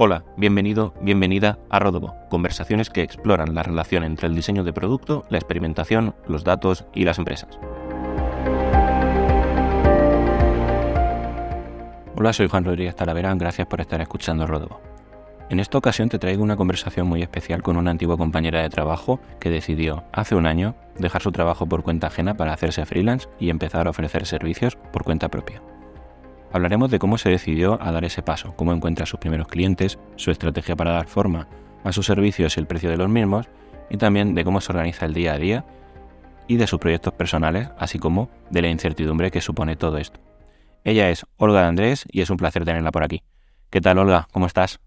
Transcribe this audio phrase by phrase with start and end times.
[0.00, 5.24] Hola, bienvenido, bienvenida a Rodobo, conversaciones que exploran la relación entre el diseño de producto,
[5.28, 7.58] la experimentación, los datos y las empresas.
[12.14, 14.80] Hola, soy Juan Rodríguez Talavera, gracias por estar escuchando Rodobo.
[15.50, 19.18] En esta ocasión te traigo una conversación muy especial con una antigua compañera de trabajo
[19.40, 23.50] que decidió, hace un año, dejar su trabajo por cuenta ajena para hacerse freelance y
[23.50, 25.60] empezar a ofrecer servicios por cuenta propia.
[26.50, 30.30] Hablaremos de cómo se decidió a dar ese paso, cómo encuentra sus primeros clientes, su
[30.30, 31.46] estrategia para dar forma
[31.84, 33.48] a sus servicios y el precio de los mismos,
[33.90, 35.64] y también de cómo se organiza el día a día
[36.46, 40.20] y de sus proyectos personales, así como de la incertidumbre que supone todo esto.
[40.84, 43.22] Ella es Olga de Andrés y es un placer tenerla por aquí.
[43.68, 44.26] ¿Qué tal, Olga?
[44.32, 44.80] ¿Cómo estás?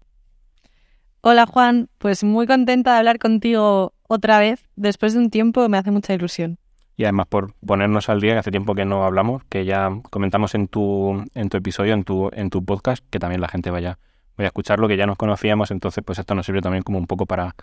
[1.20, 1.88] Hola, Juan.
[1.98, 4.64] Pues muy contenta de hablar contigo otra vez.
[4.74, 6.58] Después de un tiempo me hace mucha ilusión
[6.96, 10.54] y además por ponernos al día, que hace tiempo que no hablamos, que ya comentamos
[10.54, 13.98] en tu, en tu episodio, en tu, en tu podcast, que también la gente vaya,
[14.36, 17.06] vaya a escucharlo, que ya nos conocíamos, entonces pues esto nos sirve también como un
[17.06, 17.54] poco para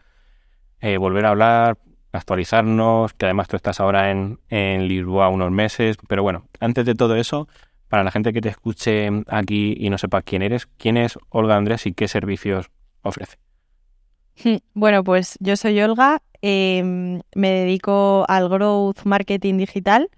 [0.81, 1.77] eh, volver a hablar,
[2.11, 6.95] actualizarnos, que además tú estás ahora en, en Lisboa unos meses, pero bueno, antes de
[6.95, 7.47] todo eso,
[7.87, 11.55] para la gente que te escuche aquí y no sepa quién eres, ¿quién es Olga
[11.57, 12.69] Andrés y qué servicios
[13.01, 13.37] ofrece?
[14.73, 20.09] Bueno, pues yo soy Olga, Em, me dedico al growth marketing digital.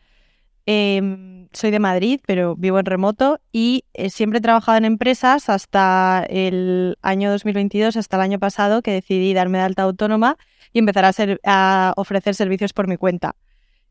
[0.67, 5.49] Em, soy de Madrid, pero vivo en remoto y eh, siempre he trabajado en empresas
[5.49, 10.37] hasta el año 2022, hasta el año pasado, que decidí darme de alta autónoma
[10.71, 11.11] y empezar a,
[11.45, 13.35] a ofrecer servicios por mi cuenta.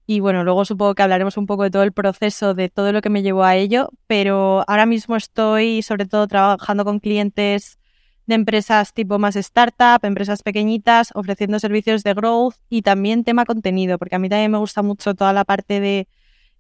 [0.06, 3.02] Y bueno, luego supongo que hablaremos un poco de todo el proceso, de todo lo
[3.02, 7.79] que me llevó a ello, pero ahora mismo estoy sobre todo trabajando con clientes
[8.30, 13.98] de empresas tipo más startup, empresas pequeñitas, ofreciendo servicios de growth y también tema contenido,
[13.98, 16.08] porque a mí también me gusta mucho toda la parte de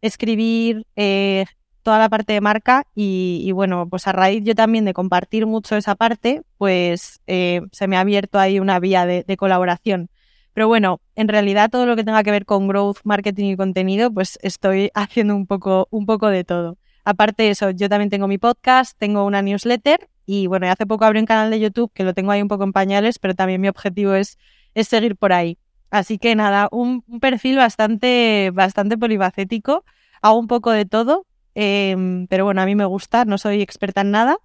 [0.02, 1.46] escribir, eh,
[1.82, 5.76] toda la parte de marca y, bueno, pues a raíz yo también de compartir mucho
[5.76, 10.10] esa parte, pues eh, se me ha abierto ahí una vía de, colaboración.
[10.52, 14.12] Pero bueno, en realidad todo lo que tenga que ver con growth, marketing y contenido,
[14.12, 16.76] pues estoy haciendo un poco, un poco de todo.
[17.04, 21.04] Aparte de eso, yo también tengo mi podcast, tengo una newsletter y bueno, hace poco
[21.04, 23.60] abrí un canal de YouTube que lo tengo ahí un poco en pañales, pero también
[23.60, 24.38] mi objetivo es,
[24.74, 25.58] es seguir por ahí.
[25.90, 29.84] Así que nada, un, perfil bastante, bastante polifacético.
[30.22, 34.02] Hago un poco de todo, em, pero bueno, a mí me gusta, no soy experta
[34.02, 34.38] en nada,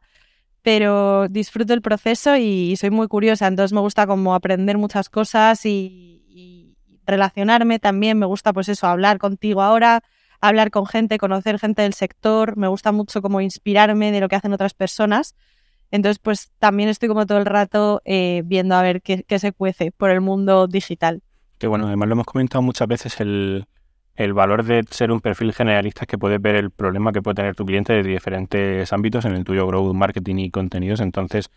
[0.64, 5.66] pero disfruto el proceso y, soy muy curiosa, entonces me gusta como aprender muchas cosas
[5.66, 6.76] y, y,
[7.06, 10.02] relacionarme también, me gusta pues eso, hablar contigo ahora,
[10.42, 14.36] hablar con gente, conocer gente del sector, me gusta mucho como inspirarme de lo que
[14.36, 15.36] hacen otras personas
[15.96, 19.92] entonces, pues también estoy como todo el rato eh, viendo a ver qué, se cuece
[19.92, 21.22] por el mundo digital.
[21.58, 23.66] Que bueno, además lo hemos comentado muchas veces, el,
[24.34, 27.56] valor de ser un perfil generalista es que puedes ver el problema que puede tener
[27.56, 31.00] tu cliente de diferentes ámbitos, en el tuyo growth, marketing y contenidos.
[31.00, 31.50] Entonces,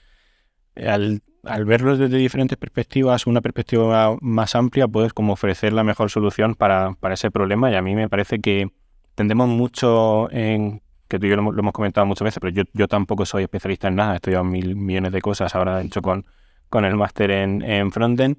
[0.76, 6.10] al, al verlos desde diferentes perspectivas, una perspectiva más amplia, puedes como ofrecer la mejor
[6.10, 7.70] solución para, para ese problema.
[7.72, 8.70] Y a mí me parece que
[9.16, 12.88] tendemos mucho en que tú y yo lo, hemos comentado muchas veces, pero yo, yo
[12.88, 16.26] tampoco soy especialista en nada, he estudiado mil millones de cosas, ahora he hecho con,
[16.68, 18.36] con el máster en, en frontend,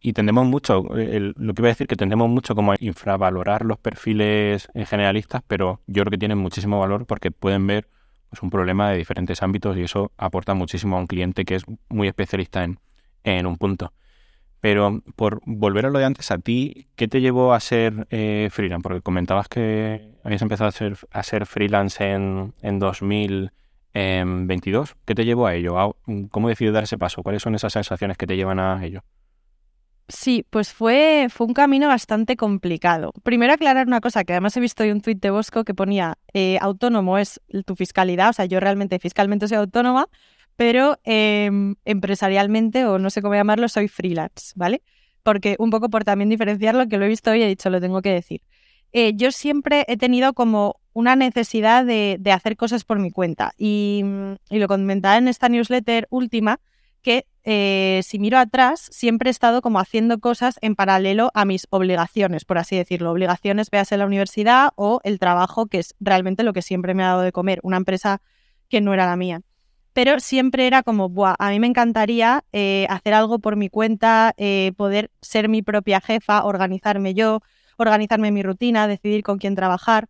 [0.00, 3.78] y tendemos mucho, lo que iba a decir, que tendemos mucho como a infravalorar los
[3.78, 7.88] perfiles generalistas, pero yo creo que tienen muchísimo valor porque pueden ver
[8.28, 11.64] pues, un problema de diferentes ámbitos y eso aporta muchísimo a un cliente que es
[11.88, 12.80] muy especialista en,
[13.22, 13.94] en un punto.
[14.64, 18.48] Pero por volver a lo de antes, a ti, ¿qué te llevó a ser eh,
[18.50, 18.82] freelance?
[18.82, 24.96] Porque comentabas que habías empezado a ser, a ser freelance en, en 2022.
[25.04, 25.98] ¿Qué te llevó a ello?
[26.30, 27.22] ¿Cómo decidió dar ese paso?
[27.22, 29.02] ¿Cuáles son esas sensaciones que te llevan a ello?
[30.08, 33.12] Sí, pues fue, fue un camino bastante complicado.
[33.22, 36.16] Primero aclarar una cosa, que además he visto hoy un tuit de Bosco que ponía
[36.32, 40.08] eh, autónomo es tu fiscalidad, o sea, yo realmente fiscalmente soy autónoma,
[40.56, 44.82] pero em, empresarialmente, o no sé cómo llamarlo, soy freelance, ¿vale?
[45.22, 48.02] Porque un poco por también diferenciarlo, que lo he visto hoy he dicho, lo tengo
[48.02, 48.42] que decir.
[48.92, 54.04] Eh, yo siempre he tenido como una necesidad de, hacer cosas por mi cuenta y,
[54.50, 56.60] lo comentaba en esta newsletter última,
[57.02, 61.66] que eh, si miro atrás, siempre he estado como haciendo cosas en paralelo a mis
[61.70, 63.10] obligaciones, por así decirlo.
[63.10, 67.02] Obligaciones, veas en la universidad o el trabajo, que es realmente lo que siempre me
[67.02, 68.22] ha dado de comer, una empresa
[68.68, 69.42] que no era la mía
[69.94, 74.34] pero siempre era como, Buah, a mí me encantaría eh, hacer algo por mi cuenta,
[74.36, 77.40] eh, poder ser mi propia jefa, organizarme yo,
[77.76, 80.08] organizarme mi rutina, decidir con quién trabajar,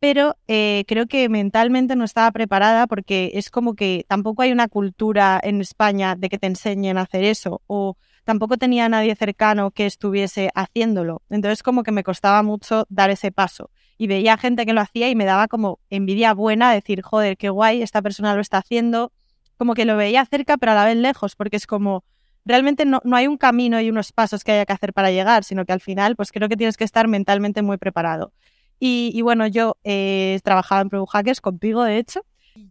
[0.00, 4.66] pero eh, creo que mentalmente no estaba preparada porque es como que tampoco hay una
[4.66, 9.70] cultura en España de que te enseñen a hacer eso o tampoco tenía nadie cercano
[9.70, 11.22] que estuviese haciéndolo.
[11.30, 15.10] Entonces como que me costaba mucho dar ese paso y veía gente que lo hacía
[15.10, 19.12] y me daba como envidia buena decir, joder, qué guay, esta persona lo está haciendo,
[19.60, 22.02] como que lo veía cerca, pero a la vez lejos, porque es como,
[22.46, 25.44] realmente no, no hay un camino y unos pasos que haya que hacer para llegar,
[25.44, 28.32] sino que al final, pues creo que tienes que estar mentalmente muy preparado.
[28.78, 32.24] Y, bueno, yo eh, trabajaba en Pro Hackers contigo, de hecho,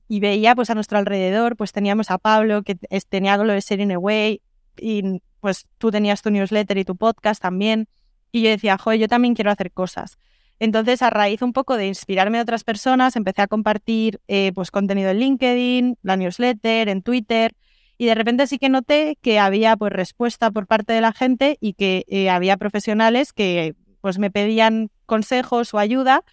[0.08, 2.76] y veía pues a nuestro alrededor, pues teníamos a Pablo que
[3.08, 4.42] tenía lo de Sharing Away
[4.80, 7.88] y pues tú tenías tu newsletter y tu podcast también.
[8.32, 10.18] Y yo decía, joder, yo también quiero hacer cosas.
[10.60, 14.72] Entonces, a raíz un poco de inspirarme de otras personas, empecé a compartir eh, pues
[14.72, 17.54] contenido en LinkedIn, la newsletter, en Twitter.
[17.98, 21.58] Y de repente sí que noté que había pues respuesta por parte de la gente
[21.62, 26.24] y que eh, había profesionales que pues me pedían consejos o ayuda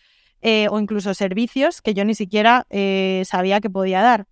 [0.43, 2.67] eh, o incluso servicios que yo ni siquiera
[3.25, 4.27] sabía que podía dar.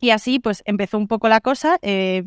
[0.00, 1.78] Y así pues empezó un poco la cosa.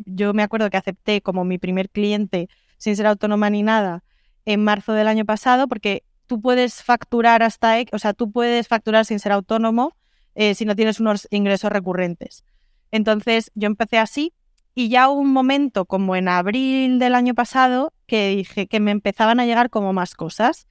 [0.06, 2.48] yo me acuerdo que acepté como mi primer cliente
[2.78, 4.04] sin ser autónoma ni nada
[4.46, 9.06] en marzo del año pasado porque tú puedes facturar hasta, o sea, tú puedes facturar
[9.06, 9.96] sin ser autónomo
[10.36, 12.44] eh, si no tienes unos ingresos recurrentes.
[12.92, 14.34] Entonces yo empecé así
[14.74, 18.92] y ya hubo un momento como en abril del año pasado que dije que me
[18.92, 20.68] empezaban a llegar como más cosas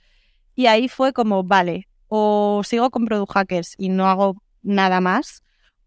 [0.54, 5.43] y ahí fue como, vale, o sigo con Product Hackers y no hago nada más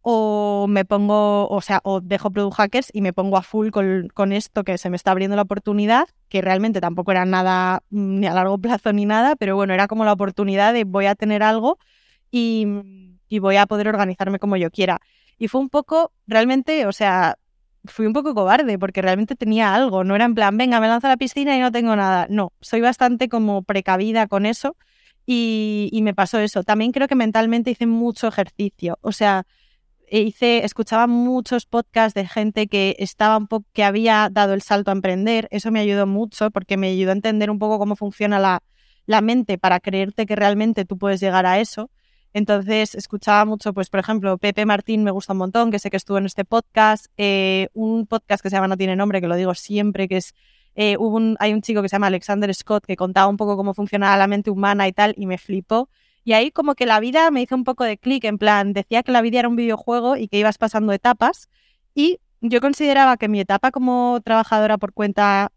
[0.10, 4.32] o me pongo, o sea, o dejo Product Hackers y me pongo a full con,
[4.32, 8.26] esto que se me está abriendo la oportunidad, que realmente tampoco era nada mm, ni
[8.28, 11.44] a largo plazo ni nada, pero bueno, era como la oportunidad de voy a tener
[11.44, 11.78] algo
[12.32, 12.66] y,
[13.28, 15.02] y voy a poder organizarme como yo quiera.
[15.38, 17.38] Y fue un poco, realmente, o sea,
[17.84, 21.08] fui un poco cobarde porque realmente tenía algo, no era en plan, venga, me lanzo
[21.08, 22.28] a la piscina y no tengo nada.
[22.30, 24.78] No, soy bastante como precavida con eso
[25.26, 26.64] y, y me pasó eso.
[26.64, 29.46] También creo que mentalmente hice mucho ejercicio, o sea,
[30.10, 34.92] hice, escuchaba muchos podcasts de gente que estaba un poco, que había dado el salto
[34.92, 35.48] a emprender.
[35.52, 38.64] Eso me ayudó mucho porque me ayudó a entender un poco cómo funciona la,
[39.06, 41.90] la mente para creerte que realmente tú puedes llegar a eso.
[42.34, 45.98] Entonces escuchaba mucho, pues por ejemplo, Pepe Martín me gusta un montón, que sé que
[45.98, 49.36] estuvo en este podcast, eh, un podcast que se llama No tiene nombre, que lo
[49.36, 50.36] digo siempre, que es,
[50.76, 50.98] eh,
[51.40, 54.28] hay un chico que se llama Alexander Scott que contaba un poco cómo funcionaba la
[54.28, 55.90] mente humana y tal, y me flipó.
[56.28, 59.02] Y ahí como que la vida me hizo un poco de clic, en plan, decía
[59.02, 61.48] que la vida era un videojuego y que ibas pasando etapas.
[61.96, 65.54] Y yo consideraba que mi etapa como trabajadora por cuenta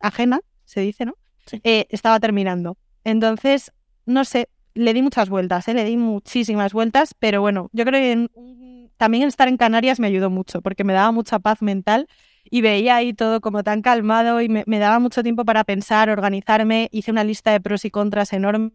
[0.00, 1.14] ajena, se dice, ¿no?
[1.62, 2.76] Eh, estaba terminando.
[3.04, 3.70] Entonces,
[4.04, 5.74] no sé, le di muchas vueltas, ¿eh?
[5.74, 10.28] le di muchísimas vueltas, pero bueno, yo creo que también estar en Canarias me ayudó
[10.28, 12.08] mucho porque me daba mucha paz mental
[12.50, 16.10] y veía ahí todo como tan calmado y me, me daba mucho tiempo para pensar,
[16.10, 18.72] organizarme, hice una lista de pros y contras enorme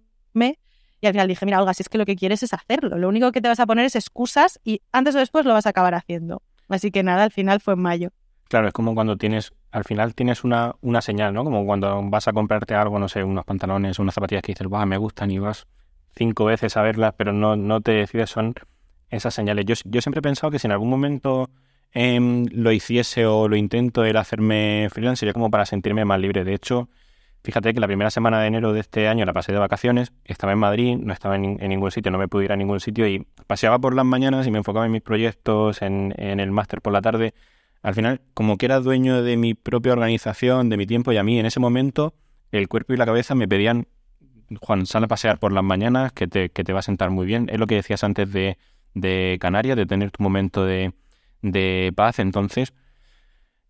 [1.08, 3.32] al final dije, mira, Olga, si es que lo que quieres es hacerlo, lo único
[3.32, 5.96] que te vas a poner es excusas y antes o después lo vas a acabar
[5.96, 6.42] haciendo.
[6.70, 8.10] Así que nada, al final fue en mayo.
[8.48, 11.44] Claro, es como cuando tienes, al final tienes una, una señal, ¿no?
[11.44, 14.86] Como cuando vas a comprarte algo, no sé, unos pantalones, unas zapatillas que dices, va,
[14.86, 15.68] me gustan y vas
[16.16, 18.54] cinco veces a verlas, pero no, no te decides, son
[19.10, 19.66] esas señales.
[19.66, 21.50] Yo, yo siempre he pensado que si en algún momento
[21.92, 26.44] em, lo hiciese o lo intento el hacerme freelance sería como para sentirme más libre.
[26.44, 26.90] De hecho,
[27.46, 30.54] Fíjate que la primera semana de enero de este año la pasé de vacaciones, estaba
[30.54, 33.28] en Madrid, no estaba en, ningún sitio, no me pude ir a ningún sitio y
[33.46, 37.04] paseaba por las mañanas y me enfocaba en mis proyectos, en, el máster por la
[37.04, 37.36] tarde.
[37.84, 41.24] Al final, como que era dueño de mi propia organización, de mi tiempo y a
[41.24, 42.16] mí en ese momento
[42.52, 43.86] el cuerpo y la cabeza me pedían,
[44.60, 47.28] Juan, sal a pasear por las mañanas que te, que te va a sentar muy
[47.28, 47.48] bien.
[47.52, 48.58] Es lo que decías antes de,
[48.96, 50.94] de Canarias, de tener tu momento de,
[51.44, 52.18] de paz.
[52.18, 52.74] Entonces,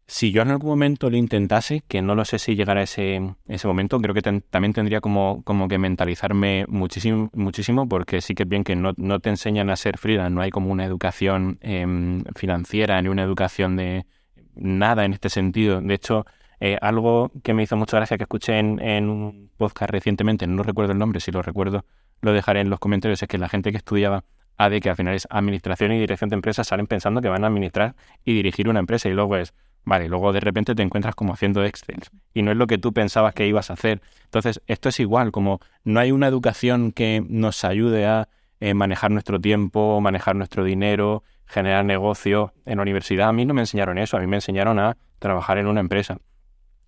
[0.08, 3.68] si yo en algún momento lo intentase, que no lo sé si llegara ese, ese
[3.68, 8.50] momento, creo que también tendría como, como que mentalizarme muchísimo, muchísimo, porque sí que es
[8.50, 12.24] bien que no, no te enseñan a ser freelance, no hay como una educación em,
[12.36, 14.06] financiera ni una educación de
[14.54, 15.82] nada en este sentido.
[15.82, 16.26] De hecho,
[16.60, 20.62] eh, algo que me hizo mucha gracia que escuché en, en, un podcast recientemente, no
[20.62, 21.84] recuerdo el nombre, si lo recuerdo
[22.22, 24.24] lo dejaré en los comentarios, es que la gente que estudiaba
[24.58, 27.48] AD, que al final es Administración y Dirección de Empresas, salen pensando que van a
[27.48, 29.54] administrar y dirigir una empresa y luego es
[29.86, 32.02] Vale, luego de repente te encuentras como haciendo Excel
[32.34, 34.02] y no es lo que tú pensabas que ibas a hacer.
[34.24, 38.28] Entonces, esto es igual, como no hay una educación que nos ayude a
[38.60, 42.52] eh, manejar nuestro tiempo, manejar nuestro dinero, generar negocio.
[42.66, 45.60] En la universidad a mí no me enseñaron eso, a mí me enseñaron a trabajar
[45.60, 46.18] en una empresa.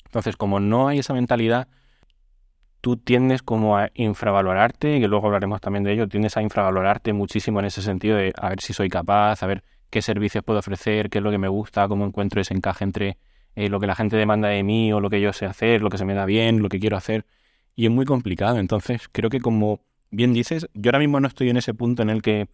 [0.06, 1.68] Entonces, como no hay esa mentalidad,
[2.82, 7.60] tú tiendes como a infravalorarte, y luego hablaremos también de ello, tiendes a infravalorarte muchísimo
[7.60, 11.10] en ese sentido de a ver si soy capaz, a ver qué servicios puedo ofrecer,
[11.10, 13.18] qué es lo que me gusta, cómo encuentro ese encaje entre
[13.58, 15.90] eh, lo que la gente demanda de mí o lo que yo sé hacer, lo
[15.90, 17.26] que se me da bien, lo que quiero hacer.
[17.76, 18.60] Y es muy complicado.
[18.60, 22.12] Entonces, creo que como bien dices, yo ahora mismo no estoy en ese punto en
[22.12, 22.50] el que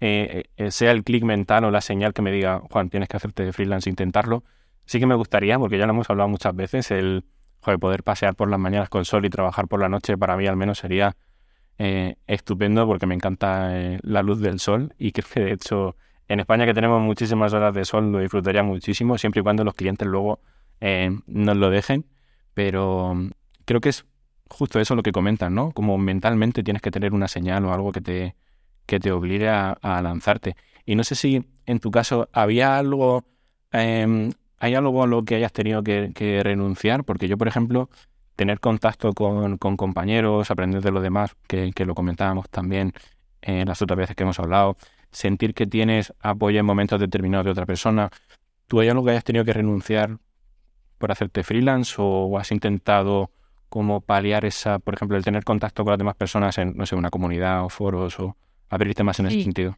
[0.00, 3.16] eh, eh, sea el clic mental o la señal que me diga, Juan, tienes que
[3.16, 4.42] hacerte de freelance, intentarlo.
[4.86, 7.24] Sí que me gustaría, porque ya lo hemos hablado muchas veces, el
[7.80, 10.56] poder pasear por las mañanas con sol y trabajar por la noche para mí al
[10.56, 11.16] menos sería
[12.26, 15.96] estupendo porque me encanta la luz del sol y creo que de hecho
[16.28, 19.74] en España que tenemos muchísimas horas de sol lo disfrutaría muchísimo, siempre y cuando los
[19.74, 20.40] clientes luego
[20.80, 22.06] eh, nos lo dejen,
[22.54, 23.14] pero
[23.64, 24.06] creo que es
[24.48, 25.72] justo eso lo que comentan, ¿no?
[25.72, 28.34] Como mentalmente tienes que tener una señal o algo que te,
[28.86, 30.56] que te obligue a, lanzarte.
[30.86, 33.24] Y no sé si en tu caso había algo,
[33.72, 37.90] em, hay algo a lo que hayas tenido que, renunciar, porque yo, por ejemplo,
[38.36, 42.92] tener contacto con, compañeros, aprender de los demás, que, lo comentábamos también
[43.42, 44.76] en las otras veces que hemos hablado,
[45.14, 48.10] sentir que tienes apoyo en momentos determinados de otra persona,
[48.66, 50.18] ¿tú hay algo que hayas tenido que renunciar
[50.98, 53.30] por hacerte freelance o has intentado
[53.68, 56.94] como paliar esa, por ejemplo, el tener contacto con las demás personas en, no sé,
[56.94, 58.36] una comunidad o foros o
[58.68, 59.76] abrirte más en ese sentido?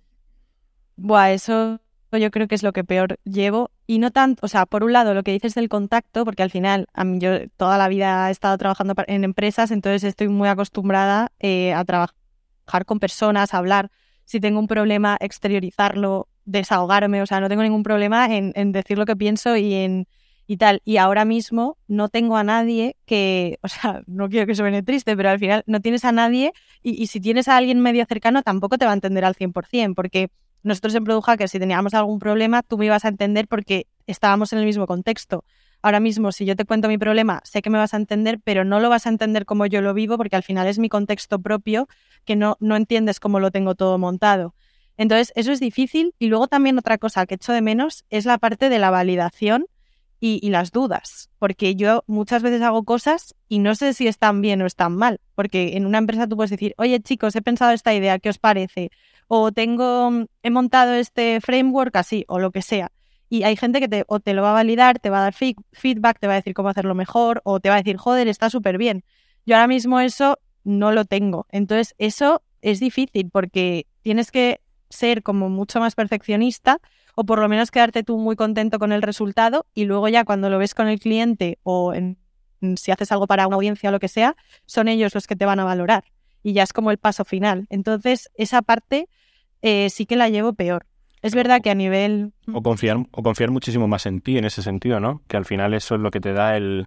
[0.97, 1.81] Buah, eso
[2.19, 3.71] yo creo que es lo que peor llevo.
[3.87, 6.50] Y no tanto, o sea, por un lado, lo que dices del contacto, porque al
[6.50, 10.49] final, a mí yo toda la vida he estado trabajando en empresas, entonces estoy muy
[10.49, 13.90] acostumbrada eh, a trabajar con personas, a hablar.
[14.26, 19.06] Si tengo un problema, exteriorizarlo, desahogarme, o sea, no tengo ningún problema en decir lo
[19.06, 20.06] que pienso y en
[20.47, 20.80] y tal.
[20.85, 25.16] Y ahora mismo no tengo a nadie que, o sea, no quiero que suene triste,
[25.16, 26.52] pero al final no tienes a nadie
[26.83, 30.28] y, si tienes a alguien medio cercano tampoco te va a entender al 100%, porque
[30.62, 34.52] nosotros en Produja que si teníamos algún problema tú me ibas a entender porque estábamos
[34.52, 35.45] en el mismo contexto.
[35.87, 38.64] Ahora mismo, si yo te cuento mi problema, sé que me vas a entender, pero
[38.64, 41.38] no lo vas a entender como yo lo vivo porque al final es mi contexto
[41.38, 41.87] propio
[42.25, 44.57] que no, no entiendes cómo lo tengo todo montado.
[44.97, 46.12] Entonces, eso es difícil.
[46.19, 49.66] Y luego también otra cosa que echo de menos es la parte de la validación
[50.19, 54.62] y, las dudas, porque yo muchas veces hago cosas y no sé si están bien
[54.62, 57.95] o están mal, porque en una empresa tú puedes decir, oye chicos, he pensado esta
[57.95, 58.90] idea, ¿qué os parece?
[59.28, 60.11] O tengo,
[60.43, 62.90] he montado este framework así, o lo que sea.
[63.28, 65.35] Y hay gente que te, o te lo va a validar, te va a dar
[65.35, 68.50] feedback, te va a decir cómo hacerlo mejor, o te va a decir, joder, está
[68.50, 69.04] súper bien.
[69.45, 71.47] Yo ahora mismo eso no lo tengo.
[71.50, 76.80] Entonces, eso es difícil porque tienes que ser como mucho más perfeccionista
[77.14, 80.50] o por lo menos quedarte tú muy contento con el resultado y luego ya cuando
[80.50, 82.18] lo ves con el cliente o en,
[82.76, 85.47] si haces algo para una audiencia o lo que sea, son ellos los que te
[85.47, 86.04] van a valorar
[86.42, 87.66] y ya es como el paso final.
[87.71, 89.09] Entonces, esa parte
[89.62, 90.87] eh, sí que la llevo peor.
[91.26, 92.33] Es verdad que a nivel...
[92.52, 95.23] O confiar, o confiar muchísimo más en ti en ese sentido, ¿no?
[95.28, 96.87] Que al final eso es lo que te da el,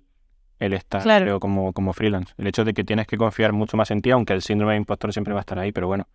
[0.59, 1.39] el estar claro.
[1.39, 2.33] como, como freelance.
[2.37, 4.77] El hecho de que tienes que confiar mucho más en ti, aunque el síndrome de
[4.77, 6.07] impostor siempre va a estar ahí, pero bueno.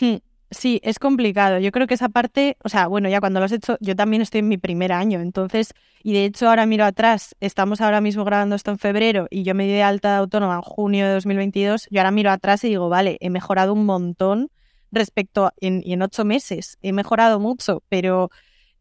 [0.00, 0.16] Hmm.
[0.52, 1.60] Sí, es complicado.
[1.60, 4.20] Yo creo que esa parte, o sea, bueno, ya cuando lo has hecho, yo también
[4.20, 8.24] estoy en mi primer año, entonces, y de hecho ahora miro atrás, estamos ahora mismo
[8.24, 11.86] grabando esto en febrero y yo me di de alta autónoma en junio de 2022,
[11.88, 14.50] yo ahora miro atrás y digo, vale, he mejorado un montón
[14.92, 18.30] respecto a, en, en ocho meses, he mejorado mucho, pero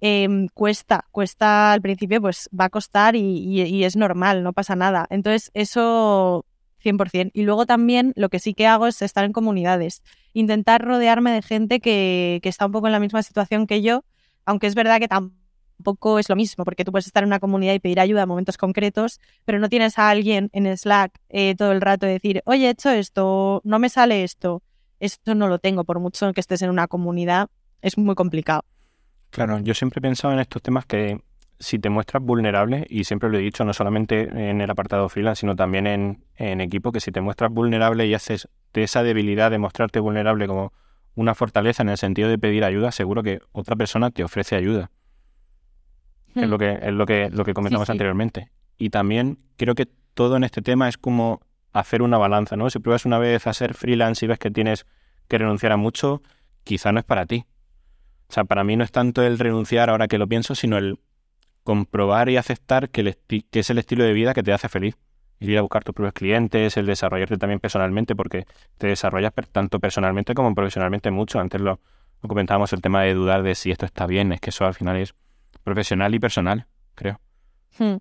[0.01, 4.75] em, cuesta, cuesta al principio, pues va a costar y, y es normal, no pasa
[4.75, 5.07] nada.
[5.09, 6.45] Entonces, eso
[6.79, 7.31] 100%.
[7.33, 11.41] Y luego también lo que sí que hago es estar en comunidades, intentar rodearme de
[11.41, 14.03] gente que, está un poco en la misma situación que yo,
[14.45, 17.73] aunque es verdad que tampoco es lo mismo, porque tú puedes estar en una comunidad
[17.73, 21.71] y pedir ayuda a momentos concretos, pero no tienes a alguien en Slack eh, todo
[21.71, 24.63] el rato decir, oye, he hecho esto, no me sale esto.
[24.99, 27.49] Esto no lo tengo, por mucho que estés en una comunidad,
[27.81, 28.63] es muy complicado.
[29.29, 31.21] Claro, yo siempre he pensado en estos temas que
[31.59, 35.41] si te muestras vulnerable, y siempre lo he dicho, no solamente en el apartado freelance,
[35.41, 39.57] sino también en, equipo, que si te muestras vulnerable y haces de esa debilidad de
[39.57, 40.71] mostrarte vulnerable como
[41.15, 44.89] una fortaleza en el sentido de pedir ayuda, seguro que otra persona te ofrece ayuda.
[46.33, 46.59] Es lo hmm.
[46.59, 48.51] que, es lo que, lo que comentamos anteriormente.
[48.77, 52.69] Y también creo que todo en este tema es como hacer una balanza, ¿no?
[52.69, 54.85] Si pruebas una vez a ser freelance y ves que tienes
[55.27, 56.21] que renunciar a mucho,
[56.63, 57.45] quizá no es para ti.
[58.29, 60.99] O sea, para mí no es tanto el renunciar ahora que lo pienso, sino el
[61.63, 63.17] comprobar y aceptar que,
[63.51, 64.97] es el estilo de vida que te hace feliz.
[65.39, 68.45] Ir a buscar tus propios clientes, el desarrollarte también personalmente, porque
[68.77, 71.39] te desarrollas tanto personalmente como profesionalmente mucho.
[71.39, 71.79] Antes lo,
[72.27, 74.97] comentábamos el tema de dudar de si esto está bien, es que eso al final
[74.97, 75.15] es
[75.63, 77.19] profesional y personal, creo.
[77.77, 77.97] Hmm.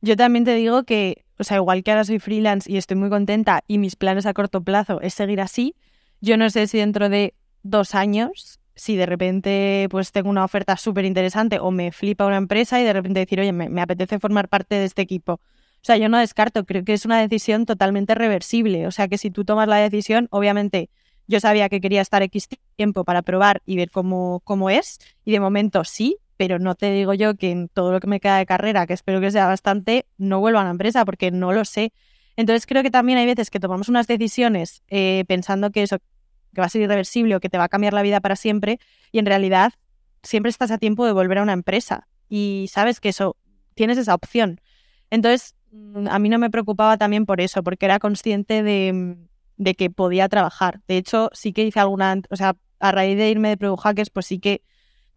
[0.00, 3.08] Yo también te digo que, o sea, igual que ahora soy freelance y estoy muy
[3.08, 5.74] contenta y mis planes a corto plazo es seguir así,
[6.20, 10.76] yo no sé si dentro de dos años si de repente pues tengo una oferta
[10.78, 14.48] súper interesante o me flipa una empresa y de repente decir, oye, me, apetece formar
[14.48, 15.34] parte de este equipo.
[15.34, 18.86] O sea, yo no descarto, creo que es una decisión totalmente reversible.
[18.86, 20.88] O sea, que si tú tomas la decisión, obviamente
[21.26, 25.32] yo sabía que quería estar X tiempo para probar y ver cómo, cómo es, y
[25.32, 28.38] de momento sí, pero no te digo yo que en todo lo que me queda
[28.38, 31.66] de carrera, que espero que sea bastante, no vuelva a la empresa porque no lo
[31.66, 31.92] sé.
[32.34, 36.62] Entonces creo que también hay veces que tomamos unas decisiones eh, pensando que eso, que
[36.62, 38.78] va a ser irreversible o que te va a cambiar la vida para siempre
[39.12, 39.74] y en realidad
[40.22, 43.36] siempre estás a tiempo de volver a una empresa y sabes que eso,
[43.74, 44.62] tienes esa opción.
[45.10, 49.18] Entonces, mm, a mí no me preocupaba también por eso, porque era consciente de,
[49.58, 50.80] de que podía trabajar.
[50.88, 54.08] De hecho, sí que hice alguna, o sea, a raíz de irme de Product Hackers,
[54.08, 54.62] pues sí que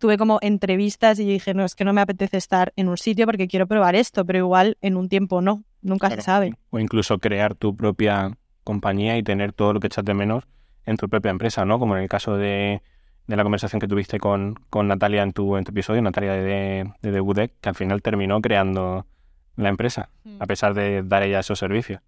[0.04, 3.26] tuve como entrevistas y dije, no, es que no me apetece estar en un sitio
[3.26, 6.56] porque quiero probar esto, pero igual en un tiempo no, nunca se sabe.
[6.72, 10.44] O incluso crear tu propia compañía y tener todo lo que echas de menos
[10.86, 11.80] en tu propia empresa, ¿no?
[11.80, 12.82] Como en el caso de,
[13.28, 17.12] la conversación que tuviste con, con Natalia en tu, en tu episodio, Natalia de, de,
[17.12, 19.08] de que al final terminó creando
[19.56, 20.36] la empresa, mm.
[20.42, 22.02] a pesar de dar ella esos servicios.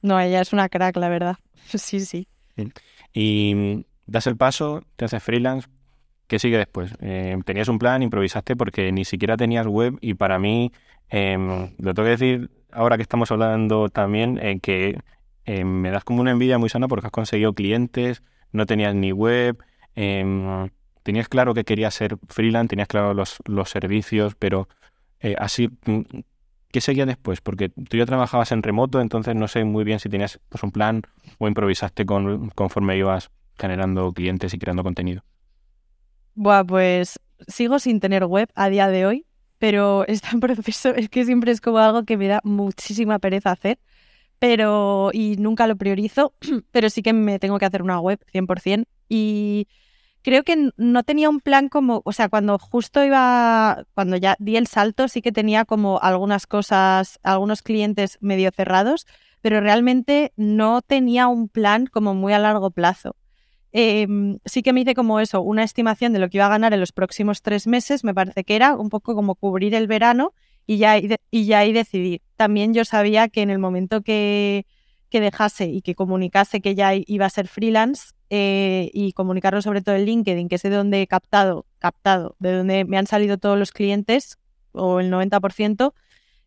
[0.00, 1.36] No, ella es una crack, la verdad.
[1.76, 2.26] Sí, sí.
[3.12, 5.68] Y das el paso, te haces freelance.
[6.28, 6.92] ¿Qué sigue después?
[7.00, 10.72] Eh, tenías un plan, improvisaste porque ni siquiera tenías web y para mí,
[11.08, 15.00] em, lo tengo que decir ahora que estamos hablando también, eh, que
[15.46, 19.10] em, me das como una envidia muy sana porque has conseguido clientes, no tenías ni
[19.12, 19.56] web,
[19.94, 20.68] em,
[21.02, 24.68] tenías claro que querías ser freelance, tenías claro los, los servicios, pero
[25.20, 26.02] eh, así, mm,
[26.70, 27.40] ¿qué seguía después?
[27.40, 30.72] Porque tú ya trabajabas en remoto, entonces no sé muy bien si tenías pues, un
[30.72, 31.02] plan
[31.38, 35.22] o improvisaste con, conforme ibas generando clientes y creando contenido.
[36.40, 37.18] Buah, pues
[37.48, 39.26] sigo sin tener web a día de hoy,
[39.58, 43.50] pero está en proceso, es que siempre es como algo que me da muchísima pereza
[43.50, 43.80] hacer,
[44.38, 46.34] pero y nunca lo priorizo,
[46.70, 49.66] pero sí que me tengo que hacer una web 100% y
[50.22, 54.56] creo que no tenía un plan como, o sea, cuando justo iba, cuando ya di
[54.56, 59.06] el salto, sí que tenía como algunas cosas, algunos clientes medio cerrados,
[59.42, 63.16] pero realmente no tenía un plan como muy a largo plazo.
[63.72, 66.72] Em, sí que me hice como eso, una estimación de lo que iba a ganar
[66.72, 70.32] en los próximos tres meses, me parece que era un poco como cubrir el verano
[70.66, 72.22] y ya, y ya ahí decidir.
[72.36, 74.66] También yo sabía que en el momento que,
[75.10, 79.80] que dejase y que comunicase que ya iba a ser freelance, eh, y comunicarlo sobre
[79.80, 83.38] todo en LinkedIn, que es de donde he captado, captado, de donde me han salido
[83.38, 84.38] todos los clientes,
[84.72, 85.94] o el 90%,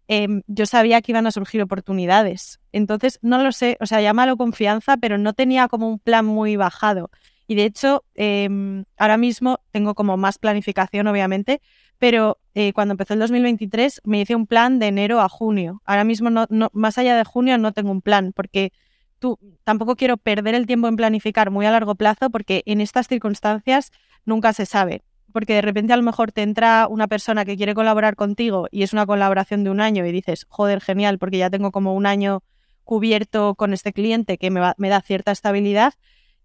[0.07, 2.59] em, yo sabía que iban a surgir oportunidades.
[2.71, 6.55] Entonces, no lo sé, o sea, llámalo confianza, pero no tenía como un plan muy
[6.55, 7.09] bajado.
[7.47, 11.61] Y de hecho, em, ahora mismo tengo como más planificación, obviamente,
[11.97, 15.81] pero eh, cuando empezó el 2023 me hice un plan de enero a junio.
[15.85, 18.71] Ahora mismo, no, más allá de junio, no tengo un plan, porque
[19.19, 23.07] tú, tampoco quiero perder el tiempo en planificar muy a largo plazo porque en estas
[23.07, 23.91] circunstancias
[24.25, 25.03] nunca se sabe.
[25.31, 28.83] Porque de repente a lo mejor te entra una persona que quiere colaborar contigo y
[28.83, 32.05] es una colaboración de un año y dices, joder, genial, porque ya tengo como un
[32.05, 32.43] año
[32.83, 35.93] cubierto con este cliente que me, me da cierta estabilidad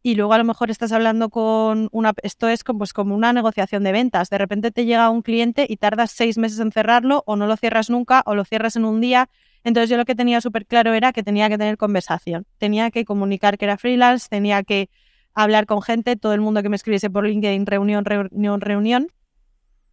[0.07, 3.33] y luego a lo mejor estás hablando con una, esto es como, pues como una
[3.33, 7.25] negociación de ventas, de repente te llega un cliente y tardas seis meses en cerrarlo
[7.27, 9.29] o no lo cierras nunca o lo cierras en un día.
[9.65, 13.05] Entonces yo lo que tenía súper claro era que tenía que tener conversación, tenía que
[13.05, 14.91] comunicar que era freelance, tenía que
[15.37, 19.09] hablar con gente, todo el mundo que me escribiese por LinkedIn, reunión, reunión, reunión.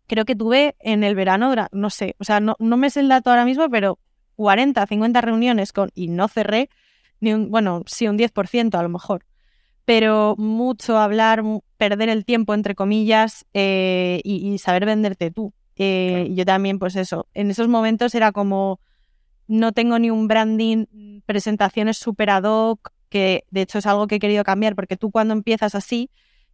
[0.08, 3.10] Creo que tuve en el verano, no sé, o sea, no, no me sé el
[3.10, 4.00] dato ahora mismo, pero
[4.36, 6.70] 40, 50 reuniones con y no cerré,
[7.20, 9.26] ni un, bueno, sí, un 10% a lo mejor.
[9.86, 11.44] Pero mucho hablar,
[11.78, 15.54] perder el tiempo, entre comillas, eh, y, saber venderte tú.
[15.76, 18.80] Eh, Yo también, pues eso, en esos momentos era como
[19.48, 20.86] no tengo ni un branding,
[21.26, 25.12] presentaciones super ad hoc, que de hecho es algo que he querido cambiar, porque tú
[25.12, 26.10] cuando empiezas así,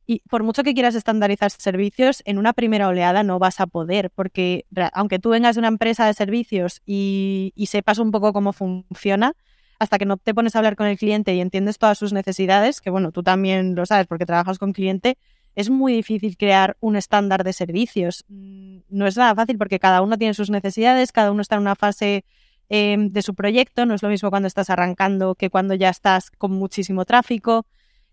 [0.05, 4.11] y por mucho que quieras estandarizar servicios, en una primera oleada no vas a poder,
[4.13, 9.37] porque aunque tú vengas de una empresa de servicios y, sepas un poco cómo funciona,
[9.79, 12.81] hasta que no te pones a hablar con el cliente y entiendes todas sus necesidades,
[12.81, 15.17] que bueno, tú también lo sabes porque trabajas con cliente,
[15.55, 18.25] es muy difícil crear un estándar de servicios.
[18.27, 21.61] Mm, no es nada fácil porque cada uno tiene sus necesidades, cada uno está en
[21.61, 22.25] una fase
[22.71, 23.87] Em, de su proyecto.
[23.87, 27.65] No es lo mismo cuando estás arrancando que cuando ya estás con muchísimo tráfico.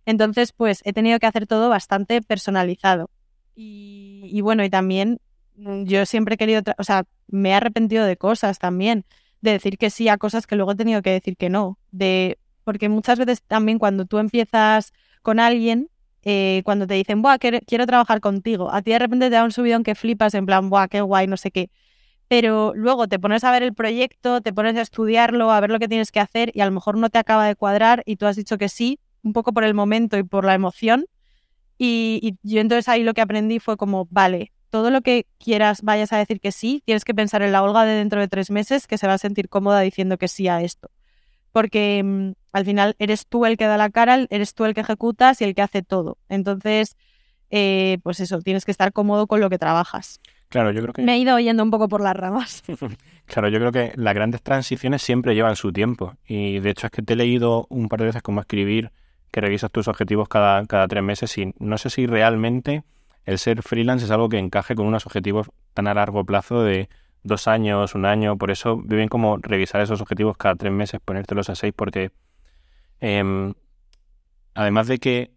[0.06, 3.10] Entonces, pues he tenido que hacer todo bastante personalizado.
[3.54, 5.18] Y, bueno, y también
[5.56, 9.04] mm, yo siempre he querido, o sea, me he arrepentido de cosas también,
[9.40, 11.78] de decir que sí a cosas que luego he tenido que decir que no.
[11.90, 14.92] De, porque muchas veces también cuando tú empiezas
[15.22, 15.90] con alguien,
[16.22, 19.52] eh, cuando te dicen, Buah, quiero, trabajar contigo, a ti de repente te da un
[19.52, 21.70] subidón que flipas en plan, Buah, qué guay, no sé qué
[22.28, 25.78] pero luego te pones a ver el proyecto, te pones a estudiarlo, a ver lo
[25.78, 28.26] que tienes que hacer y a lo mejor no te acaba de cuadrar y tú
[28.26, 31.06] has dicho que sí, un poco por el momento y por la emoción.
[31.78, 36.12] Y, yo entonces ahí lo que aprendí fue como, vale, todo lo que quieras vayas
[36.12, 38.86] a decir que sí, tienes que pensar en la Olga de dentro de tres meses
[38.86, 40.90] que se va a sentir cómoda diciendo que sí a esto.
[41.52, 44.80] Porque mm, al final eres tú el que da la cara, eres tú el que
[44.80, 46.18] ejecutas y el que hace todo.
[46.28, 46.96] Entonces,
[47.50, 50.20] eh, pues eso, tienes que estar cómodo con lo que trabajas.
[50.48, 51.02] Claro, yo creo que...
[51.02, 52.62] Me he ido oyendo un poco por las ramas.
[53.26, 56.14] claro, yo creo que las grandes transiciones siempre llevan su tiempo.
[56.26, 58.92] Y de hecho es que te he leído un par de veces cómo escribir,
[59.32, 62.84] que revisas tus objetivos cada, cada tres meses y no sé si realmente
[63.24, 66.88] el ser freelance es algo que encaje con unos objetivos tan a largo plazo de
[67.24, 68.38] dos años, un año.
[68.38, 72.12] Por eso bien como revisar esos objetivos cada tres meses, ponértelos a seis, porque
[73.00, 73.52] em,
[74.54, 75.32] además de que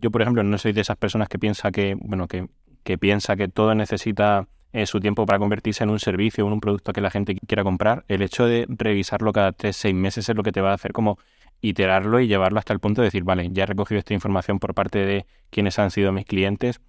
[0.00, 2.46] yo, por ejemplo, no soy de esas personas que piensa que, bueno, que
[2.84, 6.54] que piensa que todo necesita eh, su tiempo para convertirse en un servicio o en
[6.54, 10.28] un producto que la gente quiera comprar, el hecho de revisarlo cada tres, seis meses
[10.28, 11.18] es lo que te va a hacer como
[11.60, 14.74] iterarlo y llevarlo hasta el punto de decir, vale, ya he recogido esta información por
[14.74, 16.80] parte de quienes han sido mis clientes,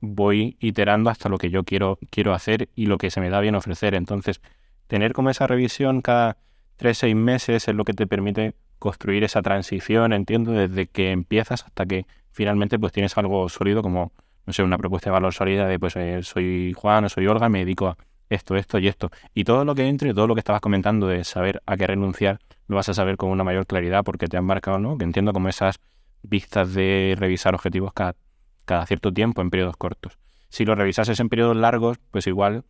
[0.00, 3.40] voy iterando hasta lo que yo quiero, quiero hacer y lo que se me da
[3.40, 3.94] bien ofrecer.
[3.94, 4.40] Entonces,
[4.86, 6.36] tener como esa revisión cada
[6.76, 11.64] tres, seis meses es lo que te permite construir esa transición, entiendo, desde que empiezas
[11.64, 14.12] hasta que finalmente pues tienes algo sólido como
[14.46, 17.48] no sé, una propuesta de valor sólida de pues eh, soy Juan o soy Olga,
[17.48, 17.96] me dedico a
[18.28, 19.10] esto, esto y esto.
[19.34, 22.40] Y todo lo que entre, todo lo que estabas comentando de saber a qué renunciar,
[22.66, 24.96] lo vas a saber con una mayor claridad porque te han marcado, ¿no?
[24.98, 25.80] Que entiendo como esas
[26.22, 28.16] vistas de revisar objetivos cada,
[28.64, 30.18] cada cierto tiempo en periodos cortos.
[30.48, 32.64] Si lo revisases en periodos largos, pues igual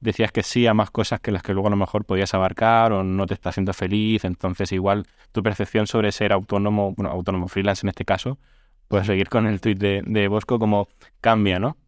[0.00, 2.92] decías que sí a más cosas que las que luego a lo mejor podías abarcar
[2.92, 7.46] o no te está haciendo feliz, entonces igual tu percepción sobre ser autónomo, bueno, autónomo
[7.46, 8.38] freelance en este caso,
[8.92, 10.86] puedes seguir con el tuit de, Bosco, como
[11.22, 11.78] cambia, ¿no?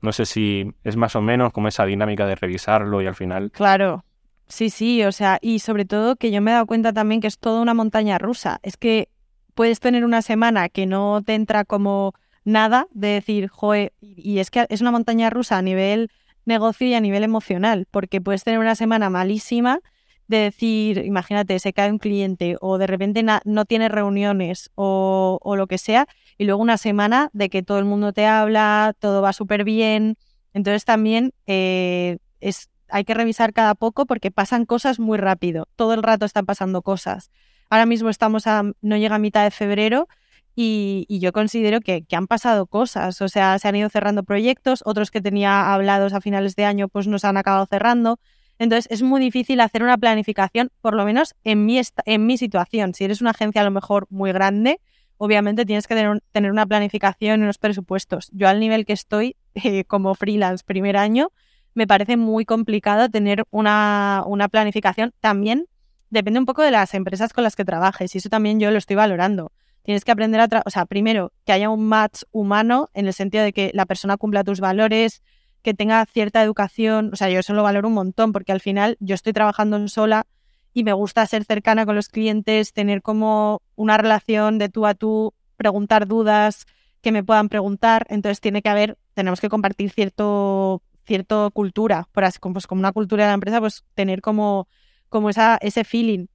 [0.00, 3.50] No sé si es más o menos como esa dinámica de revisarlo y al final.
[3.50, 4.02] Claro,
[4.48, 7.26] sí, sí, o sea, y sobre todo que yo me he dado cuenta también que
[7.26, 8.60] es toda una montaña rusa.
[8.62, 9.10] Es que
[9.52, 12.14] puedes tener una semana que no te entra como
[12.46, 16.08] nada de decir, joe, y es que es una montaña rusa a nivel
[16.46, 19.80] negocio y a nivel emocional, porque puedes tener una semana malísima
[20.26, 25.56] de decir, imagínate, se cae un cliente o de repente no tiene reuniones o, o,
[25.56, 26.06] lo que sea,
[26.38, 30.16] y luego una semana de que todo el mundo te habla, todo va súper bien.
[30.52, 35.68] Entonces también eh, es, hay que revisar cada poco porque pasan cosas muy rápido.
[35.76, 37.30] Todo el rato están pasando cosas.
[37.70, 40.08] Ahora mismo estamos a, no llega a mitad de febrero
[40.56, 43.20] y, yo considero que, que, han pasado cosas.
[43.20, 46.88] O sea, se han ido cerrando proyectos, otros que tenía hablados a finales de año
[46.88, 48.20] pues nos han acabado cerrando.
[48.58, 52.94] Entonces es muy difícil hacer una planificación, por lo menos en mi, en mi situación.
[52.94, 54.80] Si eres una agencia a lo mejor muy grande,
[55.16, 58.28] obviamente tienes que tener, una planificación y unos presupuestos.
[58.32, 61.30] Yo al nivel que estoy eh, como freelance primer año,
[61.74, 65.12] me parece muy complicado tener una, una, planificación.
[65.20, 65.66] También
[66.10, 68.78] depende un poco de las empresas con las que trabajes y eso también yo lo
[68.78, 69.50] estoy valorando.
[69.82, 73.44] Tienes que aprender a, o sea, primero, que haya un match humano en el sentido
[73.44, 75.22] de que la persona cumpla tus valores,
[75.64, 77.10] que tenga cierta educación.
[77.12, 79.88] O sea, yo eso lo valoro un montón porque al final yo estoy trabajando en
[79.88, 80.26] sola
[80.74, 84.94] y me gusta ser cercana con los clientes, tener como una relación de tú a
[84.94, 86.66] tú, preguntar dudas
[87.00, 88.06] que me puedan preguntar.
[88.10, 92.92] Entonces tiene que haber, tenemos que compartir cierto, cierto cultura, por así, pues como una
[92.92, 94.68] cultura de la empresa, pues tener como,
[95.08, 96.26] como esa, ese feeling.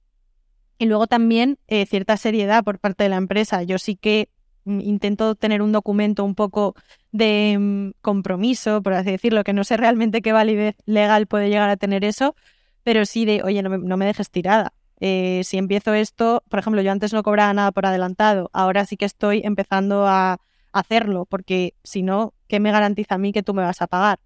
[0.76, 3.62] Y luego también eh, cierta seriedad por parte de la empresa.
[3.62, 4.28] Yo sí que
[4.80, 6.74] intento tener un documento un poco
[7.12, 11.70] de mm, compromiso, por así decirlo, que no sé realmente qué validez legal puede llegar
[11.70, 12.34] a tener eso,
[12.82, 14.72] pero sí de, oye, no me, no me dejes tirada.
[15.00, 18.96] Eh, si empiezo esto, por ejemplo, yo antes no cobraba nada por adelantado, ahora sí
[18.96, 20.38] que estoy empezando a
[20.72, 24.20] hacerlo, porque si no, ¿qué me garantiza a mí que tú me vas a pagar?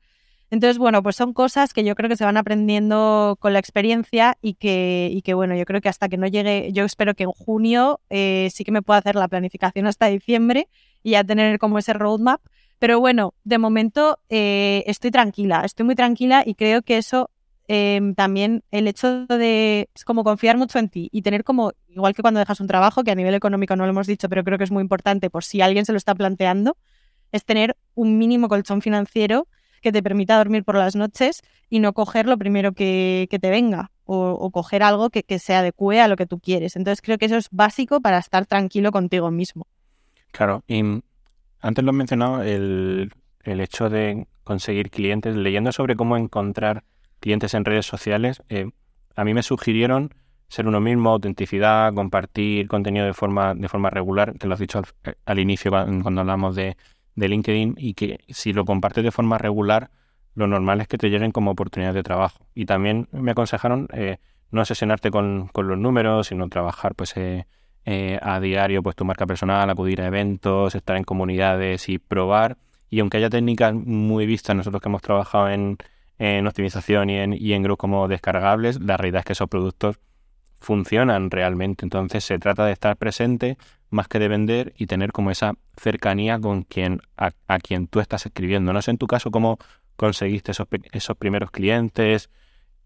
[0.51, 4.37] Entonces, bueno, pues son cosas que yo creo que se van aprendiendo con la experiencia
[4.41, 7.25] y que, y que bueno, yo creo que hasta que no llegue, yo espero que
[7.25, 10.69] en junio eh, sí que me pueda hacer la planificación hasta diciembre
[11.03, 12.41] y ya tener como ese roadmap.
[12.79, 17.31] Pero bueno, de momento eh, estoy tranquila, estoy muy tranquila y creo que eso
[17.67, 22.15] Em, también el hecho de es como confiar mucho en ti y tener como, igual
[22.15, 24.59] que cuando dejas un trabajo, que a nivel económico no lo hemos dicho, pero creo
[24.59, 26.77] que es muy importante por si alguien se lo está planteando,
[27.33, 29.49] es tener un mínimo colchón financiero
[29.85, 33.91] que te permita dormir por las noches y no coger lo primero que, te venga
[34.07, 36.75] o, coger algo que, se adecue a lo que tú quieres.
[36.75, 39.67] Entonces creo que eso es básico para estar tranquilo contigo mismo.
[40.33, 40.83] Claro, y
[41.61, 46.83] antes lo he mencionado, el, el hecho de conseguir clientes, leyendo sobre cómo encontrar
[47.21, 48.71] clientes en redes sociales, eh,
[49.15, 50.15] a mí me sugirieron
[50.49, 54.83] ser uno mismo, autenticidad, compartir contenido de forma, de forma regular, que lo has dicho
[55.25, 56.77] al, inicio cuando hablamos de,
[57.17, 59.91] LinkedIn, y que si lo compartes de forma regular,
[60.35, 62.47] lo normal es que te lleguen como oportunidades de trabajo.
[62.55, 64.19] Y también me aconsejaron eh,
[64.51, 67.47] no asesinarte con, los números, sino trabajar pues eh,
[68.21, 72.57] a diario pues tu marca personal, acudir a eventos, estar en comunidades y probar.
[72.91, 75.79] Y aunque haya técnicas muy vistas, nosotros que hemos trabajado en,
[76.19, 79.99] en optimización y en, y en grupos como descargables, la realidad es que esos productos
[80.61, 81.85] funcionan realmente.
[81.85, 83.57] Entonces se trata de estar presente
[83.95, 87.31] más que de vender y tener como esa cercanía con quien a,
[87.61, 88.73] quien tú estás escribiendo.
[88.73, 89.59] No sé en tu caso cómo
[89.97, 92.31] conseguiste esos, esos primeros clientes,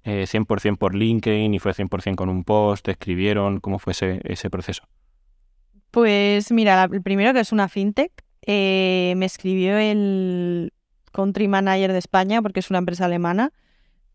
[0.05, 4.21] 100% eh, por LinkedIn y fue 100% con un post, te escribieron, ¿cómo fue ese,
[4.25, 4.85] ese proceso?
[5.91, 10.73] Pues mira, el primero que es una fintech, eh, me escribió el,
[11.19, 13.53] country manager de España, porque es una empresa alemana,